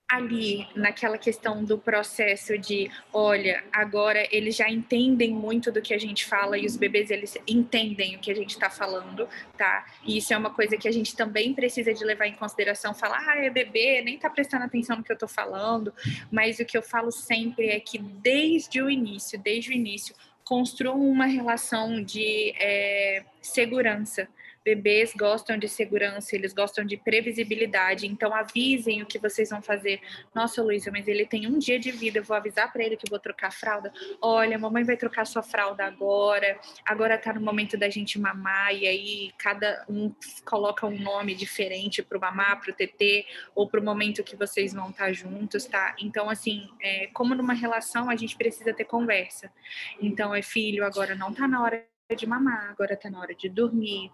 [0.08, 5.98] ali naquela questão do processo de, olha, agora eles já entendem muito do que a
[5.98, 9.84] gente fala e os bebês eles entendem o que a gente está falando, tá?
[10.02, 13.22] E isso é uma coisa que a gente também precisa de levar em consideração, falar,
[13.28, 15.92] ah, é bebê, nem tá prestando atenção no que eu estou falando,
[16.32, 21.06] mas o que eu falo sempre é que desde o início, desde o início, construam
[21.06, 24.26] uma relação de é, segurança,
[24.68, 29.98] bebês gostam de segurança, eles gostam de previsibilidade, então avisem o que vocês vão fazer.
[30.34, 33.08] Nossa, Luísa, mas ele tem um dia de vida, eu vou avisar para ele que
[33.08, 33.90] vou trocar a fralda.
[34.20, 38.86] Olha, mamãe vai trocar sua fralda agora, agora tá no momento da gente mamar, e
[38.86, 40.12] aí cada um
[40.44, 44.36] coloca um nome diferente para o mamar, para o TT, ou para o momento que
[44.36, 45.96] vocês vão estar tá juntos, tá?
[45.98, 49.50] Então, assim, é, como numa relação, a gente precisa ter conversa.
[49.98, 53.50] Então, é filho, agora não tá na hora de mamar, agora está na hora de
[53.50, 54.10] dormir.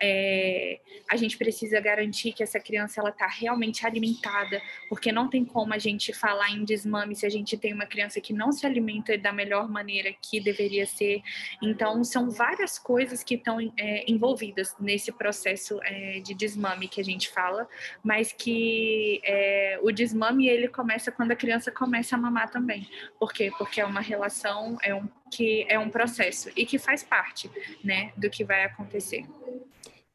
[0.00, 0.80] É,
[1.10, 5.74] a gente precisa garantir que essa criança ela está realmente alimentada, porque não tem como
[5.74, 9.18] a gente falar em desmame se a gente tem uma criança que não se alimenta
[9.18, 11.22] da melhor maneira que deveria ser.
[11.62, 17.04] Então, são várias coisas que estão é, envolvidas nesse processo é, de desmame que a
[17.04, 17.68] gente fala,
[18.02, 22.88] mas que é, o desmame ele começa quando a criança começa a mamar também.
[23.18, 23.52] Por quê?
[23.58, 27.50] Porque é uma relação, é um que é um processo e que faz parte,
[27.82, 29.26] né, do que vai acontecer.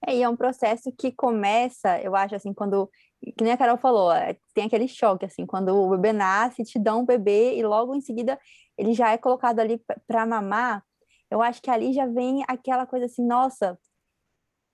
[0.07, 2.89] É, e é um processo que começa, eu acho, assim, quando,
[3.21, 4.11] que nem a Carol falou,
[4.53, 8.01] tem aquele choque, assim, quando o bebê nasce, te dá um bebê e logo em
[8.01, 8.39] seguida
[8.77, 10.83] ele já é colocado ali para mamar,
[11.29, 13.77] eu acho que ali já vem aquela coisa assim, nossa,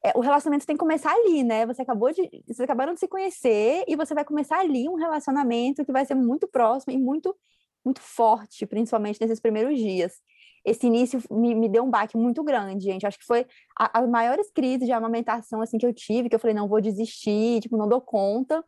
[0.05, 1.65] é, o relacionamento tem que começar ali, né?
[1.65, 5.83] Você acabou de, vocês acabaram de se conhecer e você vai começar ali um relacionamento
[5.83, 7.35] que vai ser muito próximo e muito,
[7.83, 10.21] muito forte, principalmente nesses primeiros dias
[10.65, 13.05] esse início me, me deu um baque muito grande, gente.
[13.05, 16.55] Acho que foi as maiores crises de amamentação assim que eu tive, que eu falei,
[16.55, 18.63] não vou desistir, tipo, não dou conta,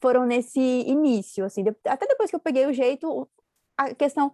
[0.00, 1.64] foram nesse início, assim.
[1.64, 3.28] De, até depois que eu peguei o jeito,
[3.76, 4.32] a questão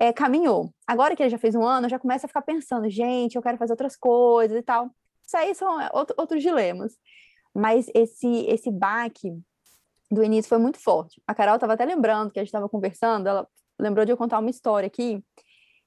[0.00, 0.72] é, caminhou.
[0.86, 3.42] Agora que ele já fez um ano, eu já começo a ficar pensando, gente, eu
[3.42, 4.90] quero fazer outras coisas e tal.
[5.26, 6.94] Isso aí são é, outro, outros dilemas.
[7.54, 9.32] Mas esse, esse baque
[10.10, 11.20] do início foi muito forte.
[11.26, 13.46] A Carol estava até lembrando que a gente estava conversando, ela
[13.78, 15.22] lembrou de eu contar uma história aqui,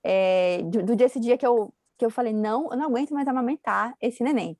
[0.04, 3.28] é, do, do desse dia que eu, que eu falei, não, eu não aguento mais
[3.28, 4.58] amamentar esse neném.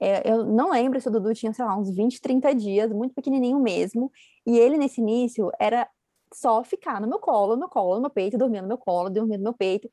[0.00, 3.14] É, eu não lembro se o Dudu tinha, sei lá, uns 20, 30 dias, muito
[3.14, 4.10] pequenininho mesmo,
[4.46, 5.88] e ele, nesse início, era
[6.32, 9.08] só ficar no meu colo, no meu colo, no meu peito, dormir no meu colo,
[9.08, 9.88] dormir no meu peito.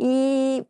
[0.00, 0.64] E,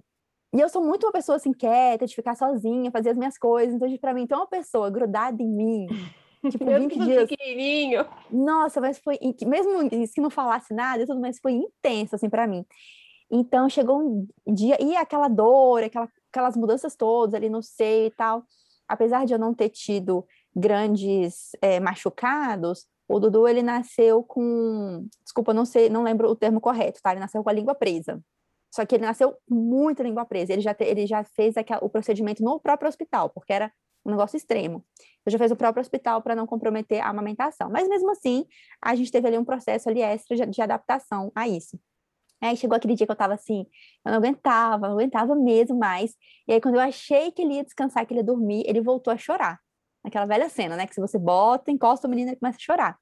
[0.55, 3.75] e eu sou muito uma pessoa assim, quieta, de ficar sozinha, fazer as minhas coisas.
[3.75, 5.87] Então, para mim, ter uma pessoa grudada em mim,
[6.51, 7.29] tipo, mesmo 20 dias.
[7.29, 8.07] pequenininho.
[8.31, 9.73] Nossa, mas foi, mesmo
[10.07, 12.65] se não falasse nada, tudo, mas foi intenso, assim, para mim.
[13.31, 18.11] Então, chegou um dia, e aquela dor, aquela, aquelas mudanças todas ali no seio e
[18.11, 18.45] tal.
[18.89, 25.07] Apesar de eu não ter tido grandes é, machucados, o Dudu, ele nasceu com.
[25.25, 27.11] Desculpa, não sei, não lembro o termo correto, tá?
[27.11, 28.23] Ele nasceu com a língua presa.
[28.73, 30.53] Só que ele nasceu muito língua presa.
[30.53, 33.73] Ele já, te, ele já fez aquela, o procedimento no próprio hospital, porque era
[34.07, 34.85] um negócio extremo.
[35.27, 37.69] Eu já fez o próprio hospital para não comprometer a amamentação.
[37.69, 38.47] Mas mesmo assim,
[38.81, 41.79] a gente teve ali um processo ali extra de, de adaptação a isso.
[42.41, 43.67] Aí chegou aquele dia que eu tava assim,
[44.05, 46.15] eu não aguentava, não aguentava mesmo mais.
[46.49, 49.13] E aí, quando eu achei que ele ia descansar, que ele ia dormir, ele voltou
[49.13, 49.61] a chorar.
[50.03, 50.87] Aquela velha cena, né?
[50.87, 52.99] Que se você bota, encosta o menino, ele começa a chorar.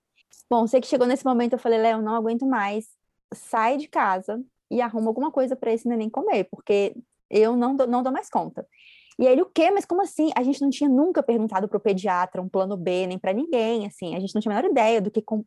[0.50, 2.86] Bom, sei que chegou nesse momento, eu falei, Léo, não aguento mais.
[3.32, 6.94] Sai de casa e arruma alguma coisa para esse neném comer, porque
[7.30, 8.66] eu não dou, não dou mais conta.
[9.18, 9.68] E aí ele, o quê?
[9.70, 10.30] Mas como assim?
[10.36, 13.84] A gente não tinha nunca perguntado para o pediatra um plano B, nem para ninguém,
[13.84, 14.14] assim.
[14.14, 15.44] A gente não tinha a menor ideia do que com,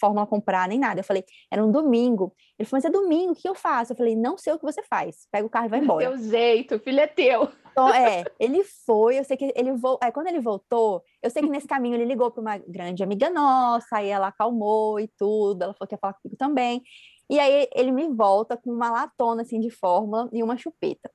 [0.00, 1.00] fórmula comprar, nem nada.
[1.00, 2.34] Eu falei, era um domingo.
[2.58, 3.92] Ele falou, mas é domingo, o que eu faço?
[3.92, 5.26] Eu falei, não sei o que você faz.
[5.30, 6.08] Pega o carro e vai embora.
[6.08, 7.48] Teu jeito, filho é teu.
[7.72, 10.08] Então, é, ele foi, eu sei que ele voltou.
[10.08, 13.28] É, quando ele voltou, eu sei que nesse caminho ele ligou para uma grande amiga
[13.28, 15.62] nossa, aí ela acalmou e tudo.
[15.62, 16.82] Ela falou que ia falar comigo também.
[17.28, 21.10] E aí ele me volta com uma latona assim de fórmula e uma chupeta.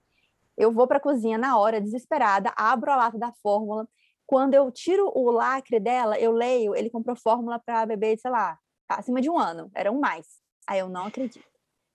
[0.57, 3.87] Eu vou para a cozinha na hora, desesperada, abro a lata da fórmula.
[4.25, 8.57] Quando eu tiro o lacre dela, eu leio, ele comprou fórmula para bebê, sei lá,
[8.89, 10.25] acima de um ano, era um mais.
[10.67, 11.45] Aí eu não acredito.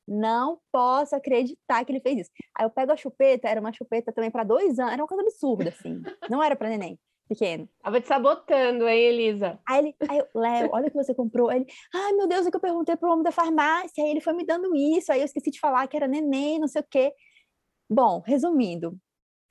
[0.06, 2.30] Não posso acreditar que ele fez isso.
[2.56, 5.22] Aí eu pego a chupeta, era uma chupeta também para dois anos, era uma coisa
[5.22, 6.02] absurda, assim.
[6.28, 6.98] Não era para neném
[7.30, 7.68] pequeno.
[7.80, 9.60] Tava te sabotando, hein, Elisa?
[9.66, 11.48] Aí ele, aí eu, Léo, olha o que você comprou.
[11.48, 14.20] Aí ele, ai meu Deus, é que eu perguntei pro homem da farmácia, aí ele
[14.20, 16.86] foi me dando isso, aí eu esqueci de falar que era neném, não sei o
[16.90, 17.12] quê.
[17.92, 18.96] Bom, resumindo,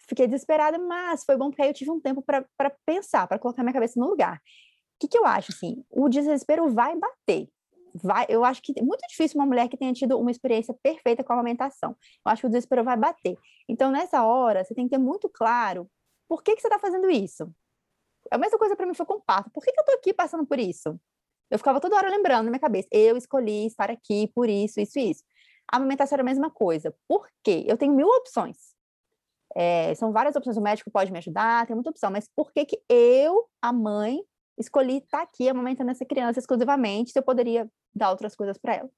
[0.08, 3.64] fiquei desesperada, mas foi bom porque aí eu tive um tempo para pensar, para colocar
[3.64, 4.38] minha cabeça no lugar.
[4.38, 5.84] O que, que eu acho, assim?
[5.90, 7.50] O desespero vai bater.
[7.94, 11.22] Vai, eu acho que é muito difícil uma mulher que tenha tido uma experiência perfeita
[11.22, 11.98] com a alimentação.
[12.26, 13.38] Eu acho que o desespero vai bater.
[13.68, 15.90] Então, nessa hora, você tem que ter muito claro
[16.28, 17.52] por que, que você está fazendo isso.
[18.32, 19.50] A mesma coisa para mim foi com o parto.
[19.50, 20.98] Por que, que eu estou aqui passando por isso?
[21.50, 25.00] Eu ficava toda hora lembrando na minha cabeça, eu escolhi estar aqui por isso, isso
[25.00, 25.24] e isso.
[25.72, 26.94] A amamentação era a mesma coisa.
[27.08, 27.64] Por quê?
[27.68, 28.58] Eu tenho mil opções.
[29.56, 30.58] É, são várias opções.
[30.58, 32.12] O médico pode me ajudar, tem muita opção.
[32.12, 34.20] Mas por que, que eu, a mãe,
[34.58, 38.90] escolhi estar aqui amamentando essa criança exclusivamente se eu poderia dar outras coisas para ela?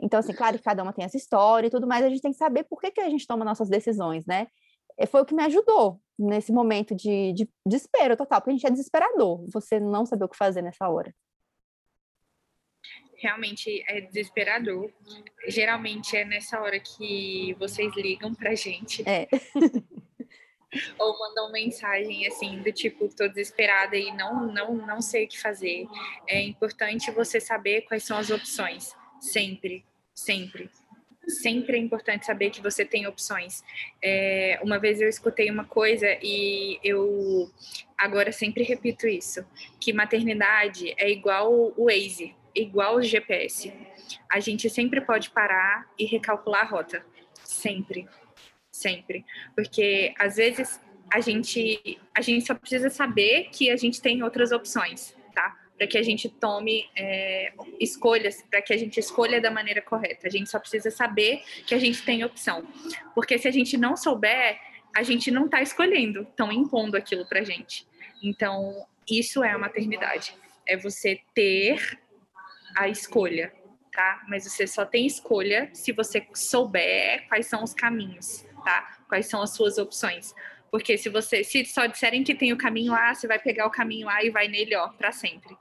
[0.00, 2.32] Então, assim, claro que cada uma tem essa história e tudo mais, a gente tem
[2.32, 4.46] que saber por que, que a gente toma nossas decisões, né?
[4.98, 8.66] E foi o que me ajudou nesse momento de, de desespero total, porque a gente
[8.66, 11.14] é desesperador, você não saber o que fazer nessa hora
[13.20, 14.90] realmente é desesperador.
[15.46, 19.02] Geralmente é nessa hora que vocês ligam pra gente.
[19.08, 19.28] É.
[20.98, 25.40] Ou mandam mensagem assim do tipo, tô desesperada e não, não, não sei o que
[25.40, 25.86] fazer.
[26.28, 28.94] É importante você saber quais são as opções.
[29.20, 30.70] Sempre, sempre.
[31.26, 33.62] Sempre é importante saber que você tem opções.
[34.02, 37.50] É, uma vez eu escutei uma coisa e eu
[37.98, 39.44] agora sempre repito isso:
[39.80, 43.72] que maternidade é igual o Waze igual o GPS.
[44.30, 47.04] A gente sempre pode parar e recalcular a rota.
[47.44, 48.08] Sempre.
[48.70, 49.24] Sempre.
[49.54, 50.80] Porque às vezes
[51.12, 55.56] a gente, a gente só precisa saber que a gente tem outras opções, tá?
[55.76, 60.28] Para que a gente tome é, escolhas, para que a gente escolha da maneira correta.
[60.28, 62.66] A gente só precisa saber que a gente tem opção.
[63.14, 64.58] Porque se a gente não souber,
[64.94, 67.86] a gente não está escolhendo, estão impondo aquilo para gente.
[68.22, 70.34] Então, isso é a maternidade.
[70.66, 71.98] É você ter
[72.80, 73.52] a escolha,
[73.92, 74.22] tá?
[74.28, 78.98] Mas você só tem escolha se você souber quais são os caminhos, tá?
[79.08, 80.34] Quais são as suas opções.
[80.70, 83.70] Porque se você se só disserem que tem o caminho A, você vai pegar o
[83.70, 85.56] caminho A e vai nele, ó, para sempre.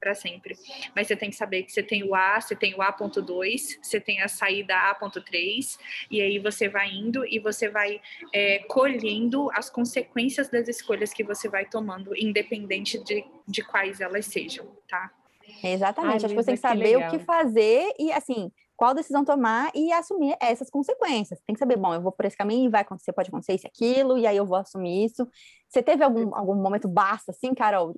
[0.00, 0.56] Para sempre.
[0.96, 4.00] Mas você tem que saber que você tem o A, você tem o A.2, você
[4.00, 5.78] tem a saída A.3,
[6.10, 8.00] e aí você vai indo e você vai
[8.32, 14.26] é, colhendo as consequências das escolhas que você vai tomando, independente de, de quais elas
[14.26, 15.12] sejam, tá?
[15.62, 16.12] Exatamente.
[16.12, 19.24] Ai, Acho que você tem que saber que o que fazer e, assim, qual decisão
[19.24, 21.40] tomar e assumir essas consequências.
[21.46, 23.66] Tem que saber, bom, eu vou por esse caminho e vai acontecer, pode acontecer isso
[23.66, 25.26] aquilo, e aí eu vou assumir isso.
[25.68, 27.94] Você teve algum, algum momento basta, assim, Carol?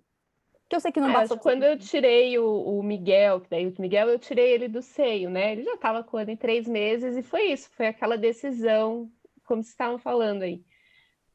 [0.69, 3.75] Que eu sei que não Nossa, quando eu tirei o, o Miguel, que daí o
[3.81, 5.53] Miguel eu tirei ele do seio, né?
[5.53, 9.11] Ele já estava com em três meses e foi isso, foi aquela decisão,
[9.45, 10.64] como vocês estavam falando aí.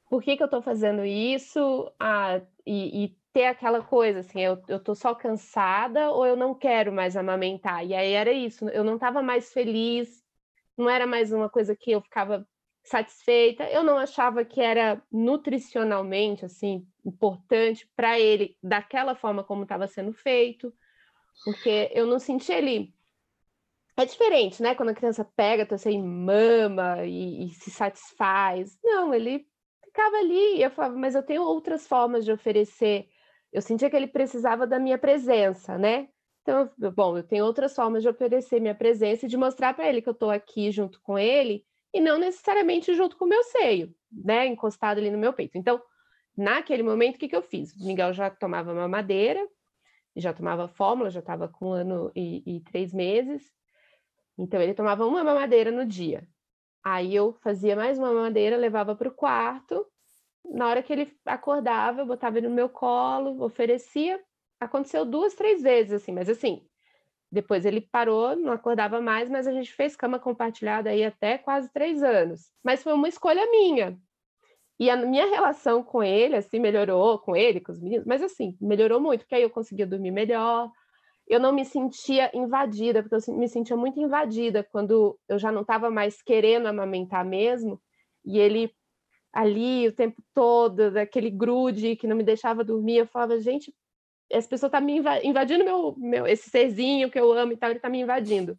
[0.09, 1.91] Por que, que eu estou fazendo isso?
[1.99, 6.53] Ah, e, e ter aquela coisa assim, eu, eu tô só cansada ou eu não
[6.53, 7.85] quero mais amamentar.
[7.85, 10.21] E aí era isso, eu não estava mais feliz,
[10.77, 12.45] não era mais uma coisa que eu ficava
[12.83, 19.87] satisfeita, eu não achava que era nutricionalmente assim importante para ele daquela forma como estava
[19.87, 20.73] sendo feito,
[21.45, 22.93] porque eu não sentia ele
[23.95, 24.75] é diferente, né?
[24.75, 28.77] Quando a criança pega, então, assim, mama e, e se satisfaz.
[28.83, 29.45] Não, ele
[29.85, 30.57] ficava ali.
[30.57, 33.09] E eu falava, mas eu tenho outras formas de oferecer
[33.51, 36.07] eu sentia que ele precisava da minha presença, né?
[36.41, 40.01] Então, bom, eu tenho outras formas de oferecer minha presença e de mostrar para ele
[40.01, 43.93] que eu estou aqui junto com ele e não necessariamente junto com o meu seio,
[44.11, 44.45] né?
[44.47, 45.57] Encostado ali no meu peito.
[45.57, 45.81] Então,
[46.37, 47.73] naquele momento, o que, que eu fiz?
[47.75, 49.45] O Miguel já tomava mamadeira,
[50.15, 53.43] já tomava fórmula, já estava com um ano e, e três meses.
[54.37, 56.27] Então, ele tomava uma mamadeira no dia.
[56.83, 59.85] Aí eu fazia mais uma mamadeira, levava para o quarto
[60.51, 64.19] na hora que ele acordava, eu botava ele no meu colo, oferecia.
[64.59, 66.65] Aconteceu duas, três vezes, assim, mas assim,
[67.31, 71.71] depois ele parou, não acordava mais, mas a gente fez cama compartilhada aí até quase
[71.71, 72.51] três anos.
[72.63, 73.97] Mas foi uma escolha minha.
[74.79, 78.57] E a minha relação com ele, assim, melhorou, com ele, com os meninos, mas assim,
[78.61, 80.71] melhorou muito, porque aí eu conseguia dormir melhor,
[81.27, 85.61] eu não me sentia invadida, porque eu me sentia muito invadida quando eu já não
[85.61, 87.79] estava mais querendo amamentar mesmo,
[88.25, 88.73] e ele
[89.31, 92.97] ali o tempo todo, daquele grude que não me deixava dormir.
[92.97, 93.73] Eu falava, gente,
[94.29, 97.79] essa pessoa está me invadindo meu, meu, esse serzinho que eu amo e tal, ele
[97.79, 98.57] está me invadindo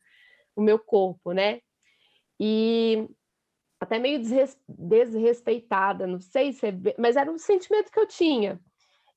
[0.54, 1.61] o meu corpo, né?
[2.38, 3.09] E
[3.80, 4.20] até meio
[4.68, 8.61] desrespeitada, não sei se é, mas era um sentimento que eu tinha.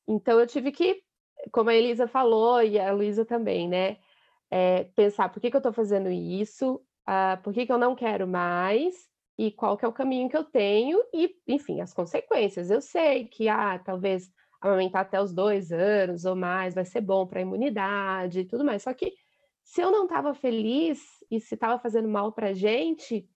[0.07, 1.03] Então eu tive que,
[1.51, 3.97] como a Elisa falou e a Luísa também, né?
[4.49, 6.75] É, pensar por que, que eu estou fazendo isso,
[7.09, 10.38] uh, por que, que eu não quero mais, e qual que é o caminho que
[10.38, 12.69] eu tenho e, enfim, as consequências.
[12.69, 17.28] Eu sei que, ah, talvez amamentar até os dois anos ou mais vai ser bom
[17.28, 18.84] para a imunidade e tudo mais.
[18.84, 19.13] Só que
[19.63, 23.28] se eu não estava feliz e se estava fazendo mal para a gente,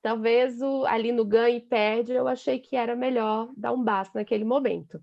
[0.00, 4.18] talvez o, ali no ganho e perde eu achei que era melhor dar um basta
[4.18, 5.02] naquele momento.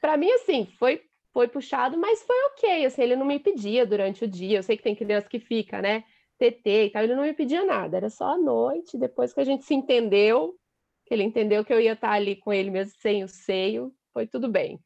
[0.00, 4.24] Para mim, assim, foi foi puxado, mas foi ok, assim, ele não me pedia durante
[4.24, 4.58] o dia.
[4.58, 6.02] Eu sei que tem criança que fica, né?
[6.38, 9.44] TT e tal, ele não me pedia nada, era só à noite, depois que a
[9.44, 10.54] gente se entendeu,
[11.06, 14.26] que ele entendeu que eu ia estar ali com ele mesmo sem o seio, foi
[14.26, 14.80] tudo bem.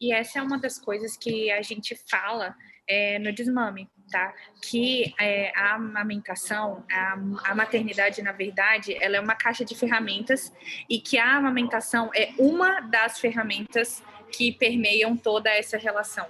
[0.00, 2.56] E essa é uma das coisas que a gente fala
[2.88, 4.34] é, no desmame, tá?
[4.62, 7.12] Que é, a amamentação, a,
[7.44, 10.52] a, maternidade, na verdade, ela é uma caixa de ferramentas
[10.88, 16.26] e que a amamentação é uma das ferramentas que permeiam toda essa relação.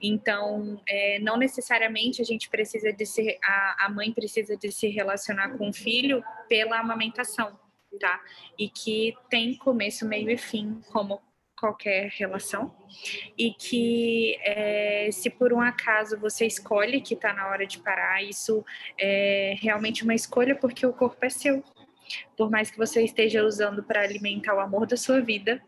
[0.00, 4.88] Então, é, não necessariamente a gente precisa de se, a, a mãe precisa de se
[4.88, 7.58] relacionar com o filho pela amamentação,
[8.00, 8.20] tá?
[8.58, 11.20] E que tem começo, meio e fim, como
[11.58, 12.74] qualquer relação
[13.36, 18.22] e que é, se por um acaso você escolhe que está na hora de parar,
[18.22, 18.64] isso
[18.98, 21.64] é realmente uma escolha porque o corpo é seu.
[22.36, 25.60] Por mais que você esteja usando para alimentar o amor da sua vida,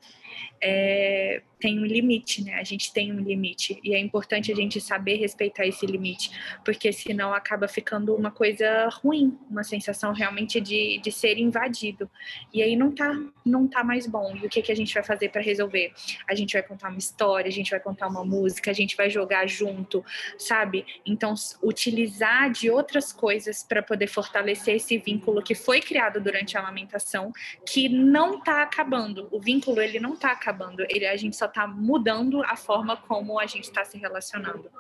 [0.63, 2.55] é, tem um limite, né?
[2.55, 6.31] A gente tem um limite e é importante a gente saber respeitar esse limite,
[6.65, 12.09] porque senão acaba ficando uma coisa ruim, uma sensação realmente de, de ser invadido.
[12.53, 13.13] E aí não tá,
[13.45, 14.37] não tá mais bom.
[14.37, 15.93] E o que, que a gente vai fazer para resolver?
[16.29, 19.11] A gente vai contar uma história, a gente vai contar uma música, a gente vai
[19.11, 20.05] jogar junto,
[20.39, 20.87] sabe?
[21.05, 26.61] Então, utilizar de outras coisas para poder fortalecer esse vínculo que foi criado durante a
[26.61, 27.33] amamentação,
[27.67, 29.29] que não tá acabando.
[29.33, 30.85] O vínculo, ele não tá acabando.
[30.89, 34.71] Ele, a gente só está mudando a forma como a gente está se relacionando.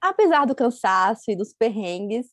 [0.00, 2.26] Apesar do cansaço e dos perrengues,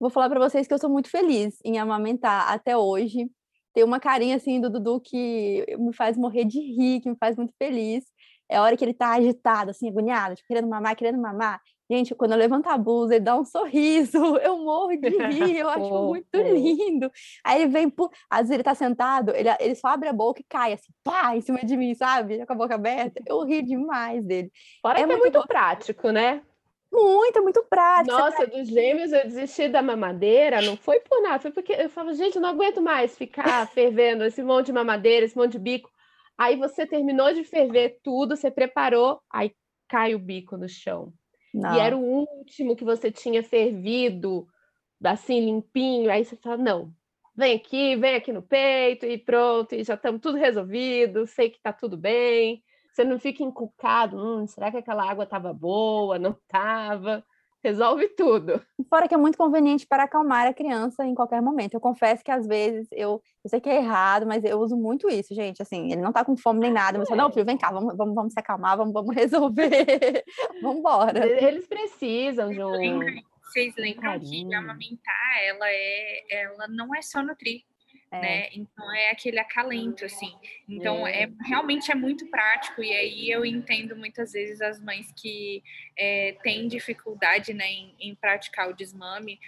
[0.00, 3.30] vou falar para vocês que eu sou muito feliz em amamentar até hoje.
[3.72, 7.36] Tem uma carinha assim do Dudu que me faz morrer de rir, que me faz
[7.36, 8.04] muito feliz.
[8.50, 11.60] É a hora que ele tá agitado, assim, agoniado, tipo, querendo mamar, querendo mamar.
[11.90, 15.68] Gente, quando eu levanto a blusa, ele dá um sorriso, eu morro de rir, eu
[15.68, 17.10] acho muito lindo.
[17.44, 17.92] Aí ele vem,
[18.30, 21.36] às vezes ele tá sentado, ele, ele só abre a boca e cai assim, pá,
[21.36, 22.44] em cima de mim, sabe?
[22.46, 23.20] Com a boca aberta.
[23.26, 24.50] Eu ri demais dele.
[24.80, 26.42] Fora é que é muito é muito prático, né?
[26.92, 28.14] Muito, muito prático.
[28.14, 32.14] Nossa, dos gêmeos eu desisti da mamadeira, não foi por nada, foi porque eu falava,
[32.14, 35.90] gente, eu não aguento mais ficar fervendo esse monte de mamadeira, esse monte de bico.
[36.36, 39.52] Aí você terminou de ferver tudo, você preparou, aí
[39.88, 41.12] cai o bico no chão.
[41.52, 41.74] Não.
[41.76, 44.46] e era o último que você tinha fervido,
[45.04, 46.94] assim, limpinho, aí você fala, não,
[47.36, 51.56] vem aqui, vem aqui no peito e pronto, e já estamos tudo resolvido, sei que
[51.58, 52.62] está tudo bem.
[52.92, 57.24] Você não fica encucado, hum, será que aquela água estava boa, não estava?
[57.62, 58.60] Resolve tudo.
[58.88, 61.74] Fora que é muito conveniente para acalmar a criança em qualquer momento.
[61.74, 65.08] Eu confesso que às vezes eu, eu sei que é errado, mas eu uso muito
[65.08, 65.62] isso, gente.
[65.62, 67.96] Assim, ele não tá com fome nem nada, mas eu não, filho, vem cá, vamos,
[67.96, 70.24] vamos, vamos se acalmar, vamos, vamos resolver.
[70.60, 71.26] vamos embora.
[71.26, 73.00] Eles precisam de um.
[73.44, 77.60] Vocês lembram que amamentar, ela é, ela não é só nutrir.
[78.12, 78.20] É.
[78.20, 78.48] Né?
[78.52, 80.32] Então é aquele acalento, assim.
[80.68, 81.22] Então é.
[81.22, 81.30] é.
[81.46, 85.62] realmente é muito prático, e aí eu entendo muitas vezes as mães que
[85.96, 89.40] é, têm dificuldade né, em, em praticar o desmame.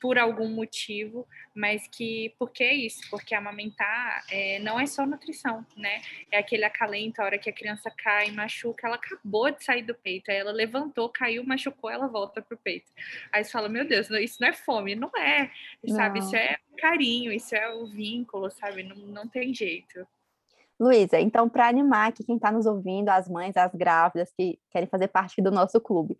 [0.00, 5.64] Por algum motivo, mas que porque é isso, porque amamentar é, não é só nutrição,
[5.76, 6.00] né?
[6.30, 9.94] É aquele acalento, a hora que a criança cai, machuca, ela acabou de sair do
[9.94, 12.90] peito, aí ela levantou, caiu, machucou, ela volta pro peito.
[13.32, 15.50] Aí você fala, meu Deus, isso não é fome, não é,
[15.88, 16.20] sabe?
[16.20, 16.26] Não.
[16.26, 18.82] Isso é carinho, isso é o vínculo, sabe?
[18.82, 20.06] Não, não tem jeito.
[20.80, 24.88] Luísa, então, para animar aqui quem está nos ouvindo, as mães, as grávidas que querem
[24.88, 26.16] fazer parte do nosso clube,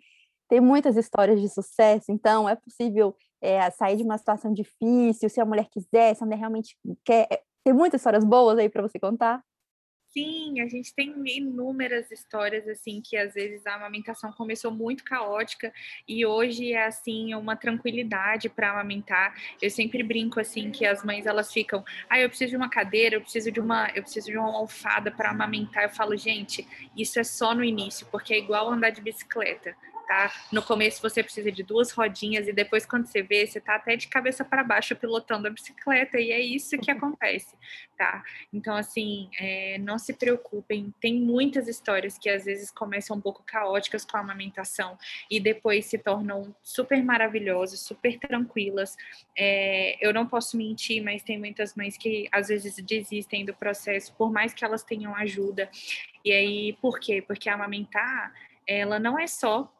[0.48, 5.40] tem muitas histórias de sucesso, então é possível é, sair de uma situação difícil, se
[5.40, 7.26] a mulher quiser, se a mulher realmente quer.
[7.30, 9.42] É, tem muitas histórias boas aí para você contar?
[10.10, 15.70] Sim, a gente tem inúmeras histórias assim que às vezes a amamentação começou muito caótica
[16.08, 19.34] e hoje é assim uma tranquilidade para amamentar.
[19.60, 23.16] Eu sempre brinco assim que as mães elas ficam, ah, eu preciso de uma cadeira,
[23.16, 25.84] eu preciso de uma, eu preciso de uma almofada para amamentar.
[25.84, 26.66] Eu falo, gente,
[26.96, 29.76] isso é só no início, porque é igual andar de bicicleta
[30.08, 30.32] tá?
[30.50, 33.94] No começo você precisa de duas rodinhas e depois quando você vê, você tá até
[33.94, 37.54] de cabeça para baixo pilotando a bicicleta e é isso que acontece,
[37.96, 38.24] tá?
[38.50, 43.42] Então assim, é, não se preocupem, tem muitas histórias que às vezes começam um pouco
[43.44, 44.96] caóticas com a amamentação
[45.30, 48.96] e depois se tornam super maravilhosas, super tranquilas.
[49.36, 54.14] É, eu não posso mentir, mas tem muitas mães que às vezes desistem do processo,
[54.14, 55.68] por mais que elas tenham ajuda.
[56.24, 57.20] E aí, por quê?
[57.20, 58.32] Porque amamentar
[58.68, 59.72] ela não é só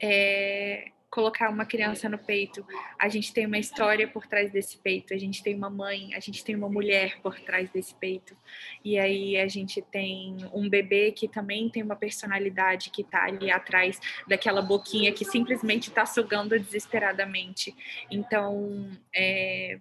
[0.00, 2.64] é, colocar uma criança no peito.
[2.98, 6.20] A gente tem uma história por trás desse peito, a gente tem uma mãe, a
[6.20, 8.36] gente tem uma mulher por trás desse peito.
[8.84, 13.50] E aí a gente tem um bebê que também tem uma personalidade que está ali
[13.50, 17.74] atrás daquela boquinha que simplesmente está sugando desesperadamente.
[18.10, 19.78] Então, é,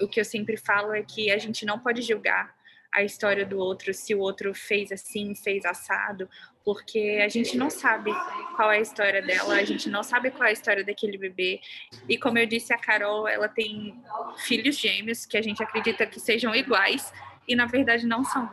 [0.00, 2.54] o que eu sempre falo é que a gente não pode julgar
[2.94, 6.28] a história do outro, se o outro fez assim, fez assado,
[6.64, 8.12] porque a gente não sabe
[8.54, 11.60] qual é a história dela, a gente não sabe qual é a história daquele bebê.
[12.08, 14.00] E como eu disse, a Carol, ela tem
[14.38, 17.12] filhos gêmeos que a gente acredita que sejam iguais
[17.48, 18.48] e na verdade não são.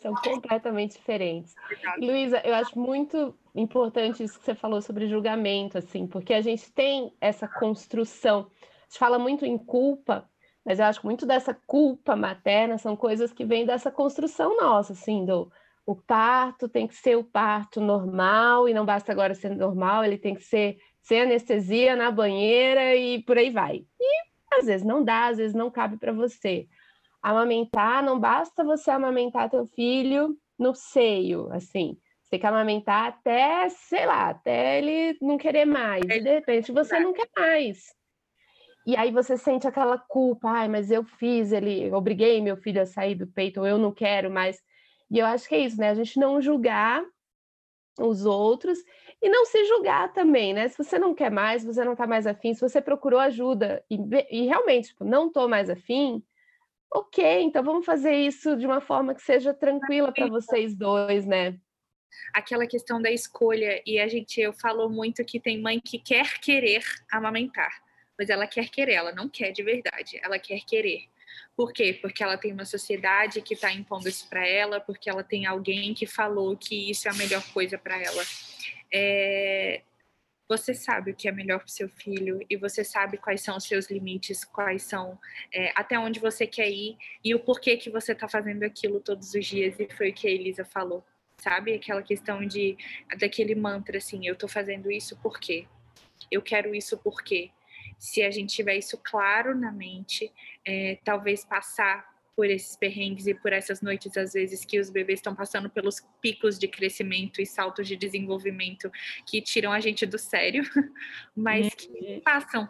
[0.00, 1.54] São completamente diferentes.
[1.98, 6.70] Luísa, eu acho muito importante isso que você falou sobre julgamento, assim, porque a gente
[6.70, 8.50] tem essa construção.
[8.60, 10.28] A gente fala muito em culpa,
[10.66, 14.94] mas eu acho que muito dessa culpa materna são coisas que vêm dessa construção nossa,
[14.94, 15.50] assim, do
[15.86, 20.18] o parto tem que ser o parto normal, e não basta agora ser normal, ele
[20.18, 23.84] tem que ser sem anestesia na banheira e por aí vai.
[24.00, 26.66] E às vezes não dá, às vezes não cabe para você.
[27.22, 31.96] Amamentar, não basta você amamentar teu filho no seio, assim.
[32.20, 36.02] Você tem que amamentar até, sei lá, até ele não querer mais.
[36.02, 37.94] E de repente você não quer mais.
[38.86, 42.86] E aí você sente aquela culpa, ai, mas eu fiz, ele, obriguei meu filho a
[42.86, 44.62] sair do peito, ou eu não quero mais.
[45.10, 45.90] E eu acho que é isso, né?
[45.90, 47.04] A gente não julgar
[47.98, 48.78] os outros
[49.20, 50.68] e não se julgar também, né?
[50.68, 53.84] Se você não quer mais, se você não tá mais afim, se você procurou ajuda
[53.90, 53.98] e,
[54.30, 56.22] e realmente tipo, não tô mais afim,
[56.94, 61.58] ok, então vamos fazer isso de uma forma que seja tranquila para vocês dois, né?
[62.32, 66.38] Aquela questão da escolha, e a gente, eu falo muito que tem mãe que quer
[66.40, 67.70] querer amamentar,
[68.18, 71.08] mas ela quer querer, ela não quer de verdade, ela quer querer.
[71.56, 71.98] Por quê?
[72.00, 75.94] Porque ela tem uma sociedade que está impondo isso para ela, porque ela tem alguém
[75.94, 78.22] que falou que isso é a melhor coisa para ela.
[78.92, 79.82] É...
[80.48, 83.64] Você sabe o que é melhor para seu filho e você sabe quais são os
[83.64, 85.18] seus limites, quais são
[85.52, 89.34] é, até onde você quer ir e o porquê que você está fazendo aquilo todos
[89.34, 89.80] os dias.
[89.80, 91.04] E foi o que a Elisa falou,
[91.36, 91.74] sabe?
[91.74, 92.76] Aquela questão de
[93.18, 95.66] daquele mantra assim, eu estou fazendo isso por quê?
[96.30, 97.50] Eu quero isso por quê?
[97.98, 100.32] Se a gente tiver isso claro na mente,
[100.64, 105.20] é, talvez passar por esses perrengues e por essas noites, às vezes, que os bebês
[105.20, 108.90] estão passando pelos picos de crescimento e saltos de desenvolvimento
[109.26, 110.62] que tiram a gente do sério,
[111.34, 112.20] mas que uhum.
[112.20, 112.68] passam,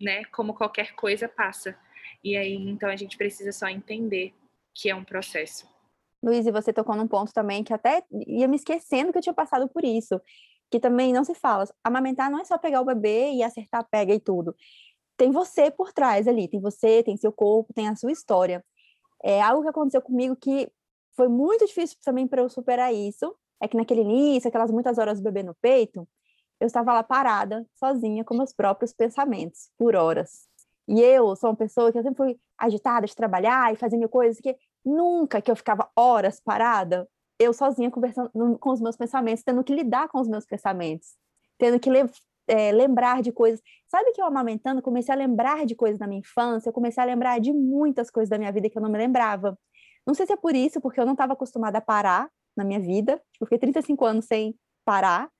[0.00, 0.24] né?
[0.26, 1.78] Como qualquer coisa passa.
[2.24, 4.34] E aí, então, a gente precisa só entender
[4.74, 5.72] que é um processo.
[6.20, 9.34] Luiz, e você tocou num ponto também que até ia me esquecendo que eu tinha
[9.34, 10.20] passado por isso,
[10.74, 11.64] que também não se fala.
[11.84, 14.56] Amamentar não é só pegar o bebê e acertar, pega e tudo.
[15.16, 18.64] Tem você por trás ali, tem você, tem seu corpo, tem a sua história.
[19.22, 20.68] É algo que aconteceu comigo que
[21.14, 23.36] foi muito difícil também para eu superar isso.
[23.62, 26.08] É que naquele início, aquelas muitas horas do bebê no peito,
[26.58, 30.48] eu estava lá parada, sozinha, com meus próprios pensamentos, por horas.
[30.88, 34.08] E eu sou uma pessoa que eu sempre fui agitada de trabalhar e fazer mil
[34.08, 37.08] coisas, que nunca que eu ficava horas parada,
[37.38, 41.16] eu sozinha conversando com os meus pensamentos, tendo que lidar com os meus pensamentos,
[41.58, 41.90] tendo que
[42.46, 43.60] é, lembrar de coisas.
[43.88, 47.06] Sabe que eu amamentando, comecei a lembrar de coisas da minha infância, eu comecei a
[47.06, 49.58] lembrar de muitas coisas da minha vida que eu não me lembrava.
[50.06, 52.80] Não sei se é por isso, porque eu não estava acostumada a parar na minha
[52.80, 53.20] vida.
[53.40, 54.54] Eu fiquei 35 anos sem
[54.84, 55.30] parar,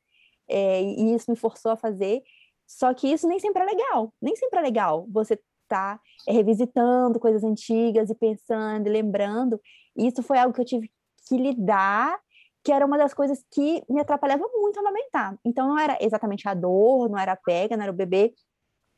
[0.48, 2.22] é, e isso me forçou a fazer.
[2.66, 5.06] Só que isso nem sempre é legal, nem sempre é legal.
[5.10, 5.38] Você
[5.68, 9.60] tá é, revisitando coisas antigas e pensando e lembrando.
[9.96, 10.90] E isso foi algo que eu tive
[11.26, 12.18] que lidar,
[12.62, 15.36] que era uma das coisas que me atrapalhava muito a amamentar.
[15.44, 18.34] Então não era exatamente a dor, não era a pega, não era o bebê,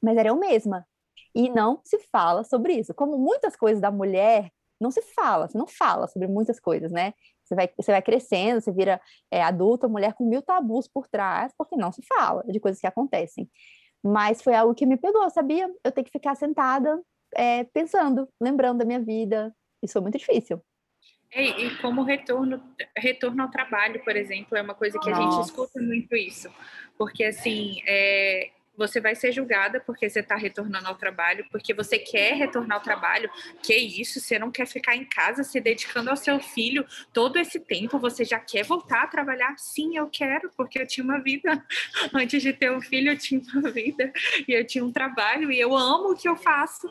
[0.03, 0.87] mas era eu mesma.
[1.35, 2.95] E não se fala sobre isso.
[2.95, 4.51] Como muitas coisas da mulher
[4.81, 7.15] não se fala, você não fala sobre muitas coisas, né?
[7.45, 9.01] Você vai, você vai crescendo, você vira
[9.31, 12.87] é, adulta, mulher com mil tabus por trás, porque não se fala de coisas que
[12.87, 13.51] acontecem.
[14.03, 15.71] Mas foi algo que me pegou, sabia?
[15.85, 17.01] Eu tenho que ficar sentada
[17.35, 19.55] é, pensando, lembrando da minha vida.
[19.83, 20.61] Isso foi muito difícil.
[21.35, 22.63] E, e, como retorno,
[22.97, 25.37] retorno ao trabalho, por exemplo, é uma coisa que a Nossa.
[25.39, 26.51] gente escuta muito isso.
[26.97, 31.99] Porque, assim, é, você vai ser julgada porque você está retornando ao trabalho, porque você
[31.99, 33.31] quer retornar ao trabalho.
[33.63, 34.21] Que isso?
[34.21, 37.99] Você não quer ficar em casa se dedicando ao seu filho todo esse tempo?
[37.99, 39.57] Você já quer voltar a trabalhar?
[39.59, 41.65] Sim, eu quero, porque eu tinha uma vida.
[42.13, 44.13] Antes de ter um filho, eu tinha uma vida
[44.47, 46.91] e eu tinha um trabalho e eu amo o que eu faço.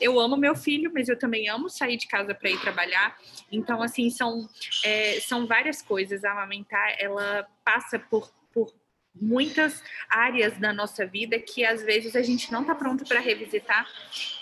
[0.00, 3.16] Eu amo meu filho, mas eu também amo sair de casa para ir trabalhar.
[3.50, 4.48] Então, assim, são,
[4.84, 6.24] é, são várias coisas.
[6.24, 8.72] A amamentar, ela passa por, por
[9.20, 13.86] muitas áreas da nossa vida que às vezes a gente não está pronto para revisitar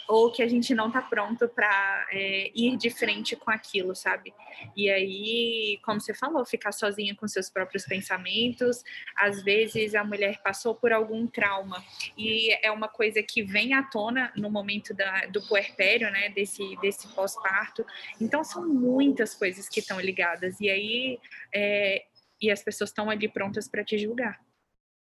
[0.06, 4.34] ou que a gente não está pronto para é, ir de frente com aquilo, sabe?
[4.76, 8.82] E aí, como você falou, ficar sozinha com seus próprios pensamentos.
[9.16, 11.82] Às vezes a mulher passou por algum trauma
[12.18, 16.28] e é uma coisa que vem à tona no momento da, do puerpério, né?
[16.30, 17.84] Desse, desse pós-parto.
[18.20, 21.18] Então são muitas coisas que estão ligadas e aí
[21.54, 22.04] é,
[22.40, 24.38] e as pessoas estão ali prontas para te julgar.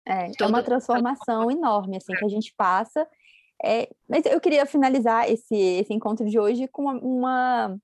[0.06, 3.06] É, é uma transformação enorme, assim, que a gente passa.
[3.62, 7.80] É, mas eu queria finalizar esse, esse encontro de hoje com uma, uma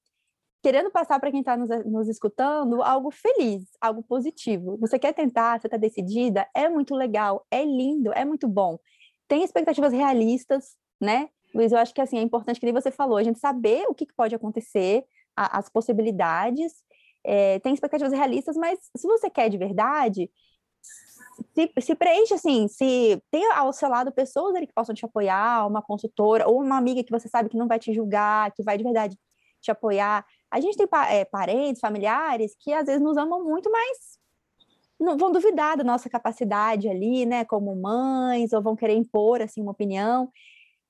[0.62, 4.76] querendo passar para quem está nos, nos, escutando algo feliz, algo positivo.
[4.78, 8.78] Você quer tentar, você está decidida, é muito legal, é lindo, é muito bom.
[9.28, 11.28] Tem expectativas realistas, né?
[11.54, 13.94] Luiz, eu acho que assim, é importante que nem você falou, a gente saber o
[13.94, 15.04] que, que pode acontecer,
[15.36, 16.72] a, as possibilidades,
[17.22, 20.30] é, tem expectativas realistas, mas se você quer de verdade,
[21.54, 25.66] se, se preenche assim, se tem ao seu lado pessoas ali que possam te apoiar,
[25.66, 28.78] uma consultora, ou uma amiga que você sabe que não vai te julgar, que vai
[28.78, 29.18] de verdade
[29.60, 30.24] te apoiar.
[30.50, 34.18] A gente tem é, parentes, familiares que às vezes nos amam muito, mas
[34.98, 39.60] não vão duvidar da nossa capacidade ali, né, como mães, ou vão querer impor assim
[39.60, 40.30] uma opinião.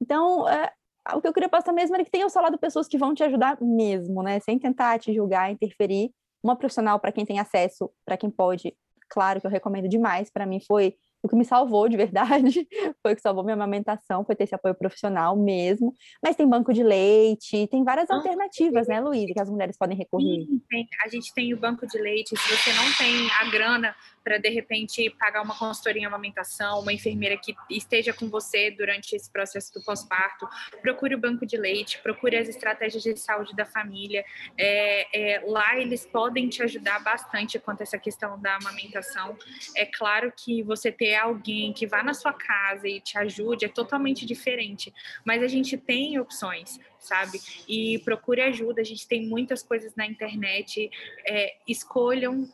[0.01, 0.73] Então, é,
[1.15, 3.15] o que eu queria passar mesmo era que tem ao seu lado pessoas que vão
[3.15, 6.13] te ajudar mesmo, né, sem tentar te julgar, interferir.
[6.43, 8.77] Uma profissional para quem tem acesso, para quem pode
[9.09, 10.31] claro que eu recomendo demais.
[10.31, 12.67] Para mim foi o que me salvou de verdade,
[13.03, 15.93] foi o que salvou minha amamentação, foi ter esse apoio profissional mesmo.
[16.23, 19.97] Mas tem banco de leite, tem várias ah, alternativas, né, Luísa, que as mulheres podem
[19.97, 20.45] recorrer.
[20.47, 20.87] Sim, tem.
[21.05, 24.49] A gente tem o banco de leite, se você não tem a grana para de
[24.49, 29.73] repente pagar uma consultoria em amamentação, uma enfermeira que esteja com você durante esse processo
[29.73, 30.49] do pós-parto,
[30.83, 34.25] procure o banco de leite, procure as estratégias de saúde da família.
[34.59, 39.37] É, é, lá eles podem te ajudar bastante quanto a essa questão da amamentação.
[39.77, 43.69] É claro que você ter alguém que vá na sua casa e te ajude é
[43.69, 44.93] totalmente diferente,
[45.25, 47.41] mas a gente tem opções sabe?
[47.69, 50.91] E procure ajuda, a gente tem muitas coisas na internet.
[51.25, 52.49] É, escolham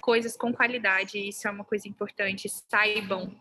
[0.00, 2.48] coisas com qualidade, isso é uma coisa importante.
[2.48, 3.34] Saibam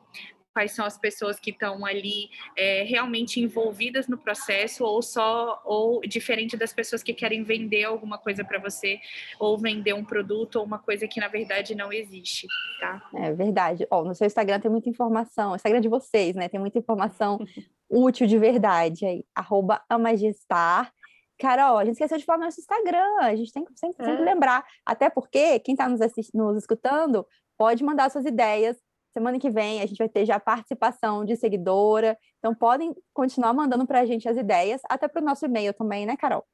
[0.56, 6.00] quais são as pessoas que estão ali é, realmente envolvidas no processo ou só ou
[6.00, 9.02] diferente das pessoas que querem vender alguma coisa para você
[9.38, 12.48] ou vender um produto ou uma coisa que na verdade não existe,
[12.80, 13.06] tá?
[13.16, 13.86] É verdade.
[13.92, 16.48] Ó, no seu Instagram tem muita informação, o Instagram de vocês, né?
[16.48, 17.38] Tem muita informação
[17.92, 19.26] útil de verdade aí.
[19.36, 20.90] Arroba Amagestar.
[21.38, 24.22] Carol, a gente esqueceu de falar no nosso Instagram, a gente tem que sempre, sempre
[24.22, 24.26] é.
[24.26, 24.66] lembrar.
[24.86, 26.00] Até porque quem está nos,
[26.34, 27.28] nos escutando
[27.58, 28.78] pode mandar suas ideias.
[29.16, 32.18] Semana que vem a gente vai ter já participação de seguidora.
[32.38, 36.06] Então podem continuar mandando para a gente as ideias, até para o nosso e-mail também,
[36.06, 36.46] né, Carol?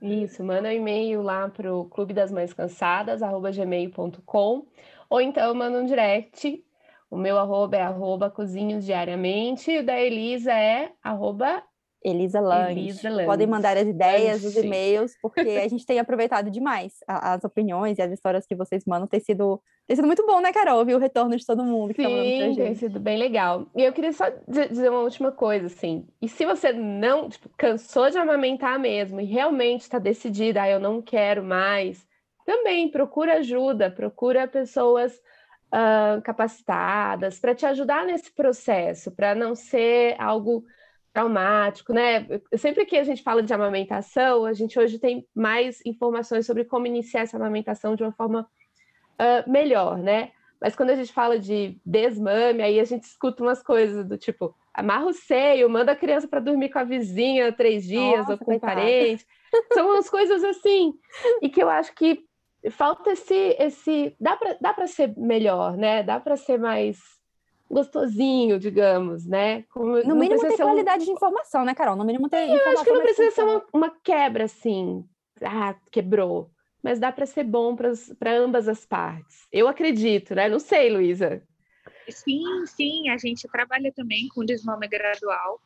[0.00, 4.66] Isso, manda um e-mail lá para o clube das mães cansadas, arroba gmail.com,
[5.10, 6.64] ou então manda um direct.
[7.10, 11.62] O meu arroba é arroba cozinhos diariamente, e o da Elisa é arroba
[12.04, 12.92] Elisa Lange.
[13.24, 14.46] Podem mandar as ideias, Lange.
[14.46, 18.84] os e-mails, porque a gente tem aproveitado demais as opiniões e as histórias que vocês
[18.86, 19.08] mandam.
[19.08, 20.78] Tem sido, tem sido muito bom, né, Carol?
[20.78, 22.56] Ouvir o retorno de todo mundo que Sim, tá mandando pra gente.
[22.58, 23.66] tem sido bem legal.
[23.74, 26.06] E eu queria só dizer uma última coisa, assim.
[26.20, 30.78] E se você não, tipo, cansou de amamentar mesmo e realmente está decidida, ah, eu
[30.78, 32.06] não quero mais,
[32.44, 35.18] também procura ajuda, procura pessoas
[35.72, 40.64] uh, capacitadas para te ajudar nesse processo, para não ser algo
[41.14, 42.26] traumático, né?
[42.56, 46.88] Sempre que a gente fala de amamentação, a gente hoje tem mais informações sobre como
[46.88, 48.46] iniciar essa amamentação de uma forma
[49.20, 50.32] uh, melhor, né?
[50.60, 54.56] Mas quando a gente fala de desmame, aí a gente escuta umas coisas do tipo,
[54.72, 58.38] amarra o seio, manda a criança para dormir com a vizinha três dias Nossa, ou
[58.38, 59.24] com o parente.
[59.72, 60.94] São umas coisas assim.
[61.40, 62.24] E que eu acho que
[62.72, 63.56] falta esse.
[63.56, 66.02] esse dá para dá ser melhor, né?
[66.02, 66.98] Dá para ser mais
[67.70, 69.62] gostosinho, digamos, né?
[69.64, 71.06] Como, no mínimo ter qualidade um...
[71.06, 71.96] de informação, né, Carol?
[71.96, 75.04] No mínimo ter Eu acho que não precisa ser uma, uma, quebra assim,
[75.42, 76.50] ah, quebrou.
[76.82, 79.46] Mas dá para ser bom para ambas as partes.
[79.50, 80.48] Eu acredito, né?
[80.48, 81.42] Não sei, Luísa.
[82.10, 85.60] Sim, sim, a gente trabalha também com desmame gradual,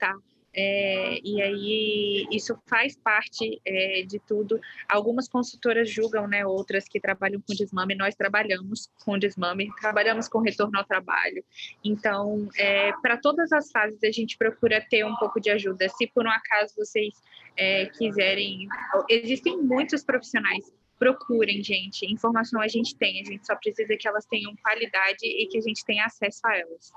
[0.00, 0.12] tá?
[0.54, 4.60] É, e aí isso faz parte é, de tudo.
[4.88, 7.94] Algumas consultoras julgam, né, outras que trabalham com desmame.
[7.94, 11.44] Nós trabalhamos com desmame, trabalhamos com retorno ao trabalho.
[11.82, 15.88] Então, é, para todas as fases a gente procura ter um pouco de ajuda.
[15.88, 17.14] Se por um acaso vocês
[17.56, 18.68] é, quiserem,
[19.08, 22.06] existem muitos profissionais procurem, gente.
[22.06, 25.60] Informação a gente tem, a gente só precisa que elas tenham qualidade e que a
[25.60, 26.92] gente tenha acesso a elas.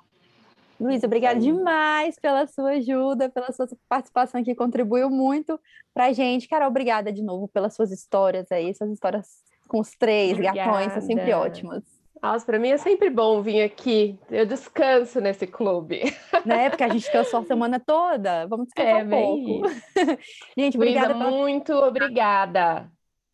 [0.79, 5.59] Luiz, obrigada demais pela sua ajuda, pela sua participação que contribuiu muito
[5.93, 6.47] para a gente.
[6.47, 9.27] Carol, obrigada de novo pelas suas histórias aí, suas histórias
[9.67, 10.57] com os três obrigada.
[10.57, 11.83] gatões, são sempre ótimas.
[12.21, 14.17] Nossa, para mim é sempre bom vir aqui.
[14.29, 16.01] Eu descanso nesse clube.
[16.45, 16.69] Né?
[16.69, 18.47] Porque a gente cansou a semana toda.
[18.47, 19.69] Vamos descansar é, um pouco.
[20.57, 21.13] gente, obrigada.
[21.13, 21.37] Luísa, pela...
[21.37, 22.91] muito obrigada.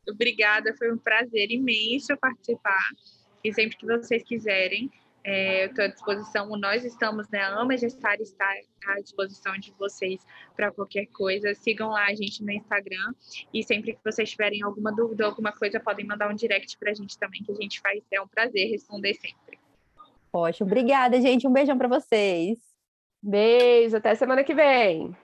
[0.10, 2.90] Obrigada, foi um prazer imenso participar.
[3.44, 4.90] E sempre que vocês quiserem,
[5.24, 7.40] é, eu estou à disposição, nós estamos, né?
[7.40, 8.46] A Ama Gestar está
[8.88, 11.54] à disposição de vocês para qualquer coisa.
[11.54, 13.14] Sigam lá a gente no Instagram
[13.54, 16.94] e sempre que vocês tiverem alguma dúvida, alguma coisa, podem mandar um direct para a
[16.94, 18.04] gente também, que a gente faz.
[18.12, 19.60] É um prazer responder sempre.
[20.32, 21.48] Poxa, obrigada, gente.
[21.48, 22.60] Um beijão para vocês.
[23.22, 25.16] Beijo, até semana que vem.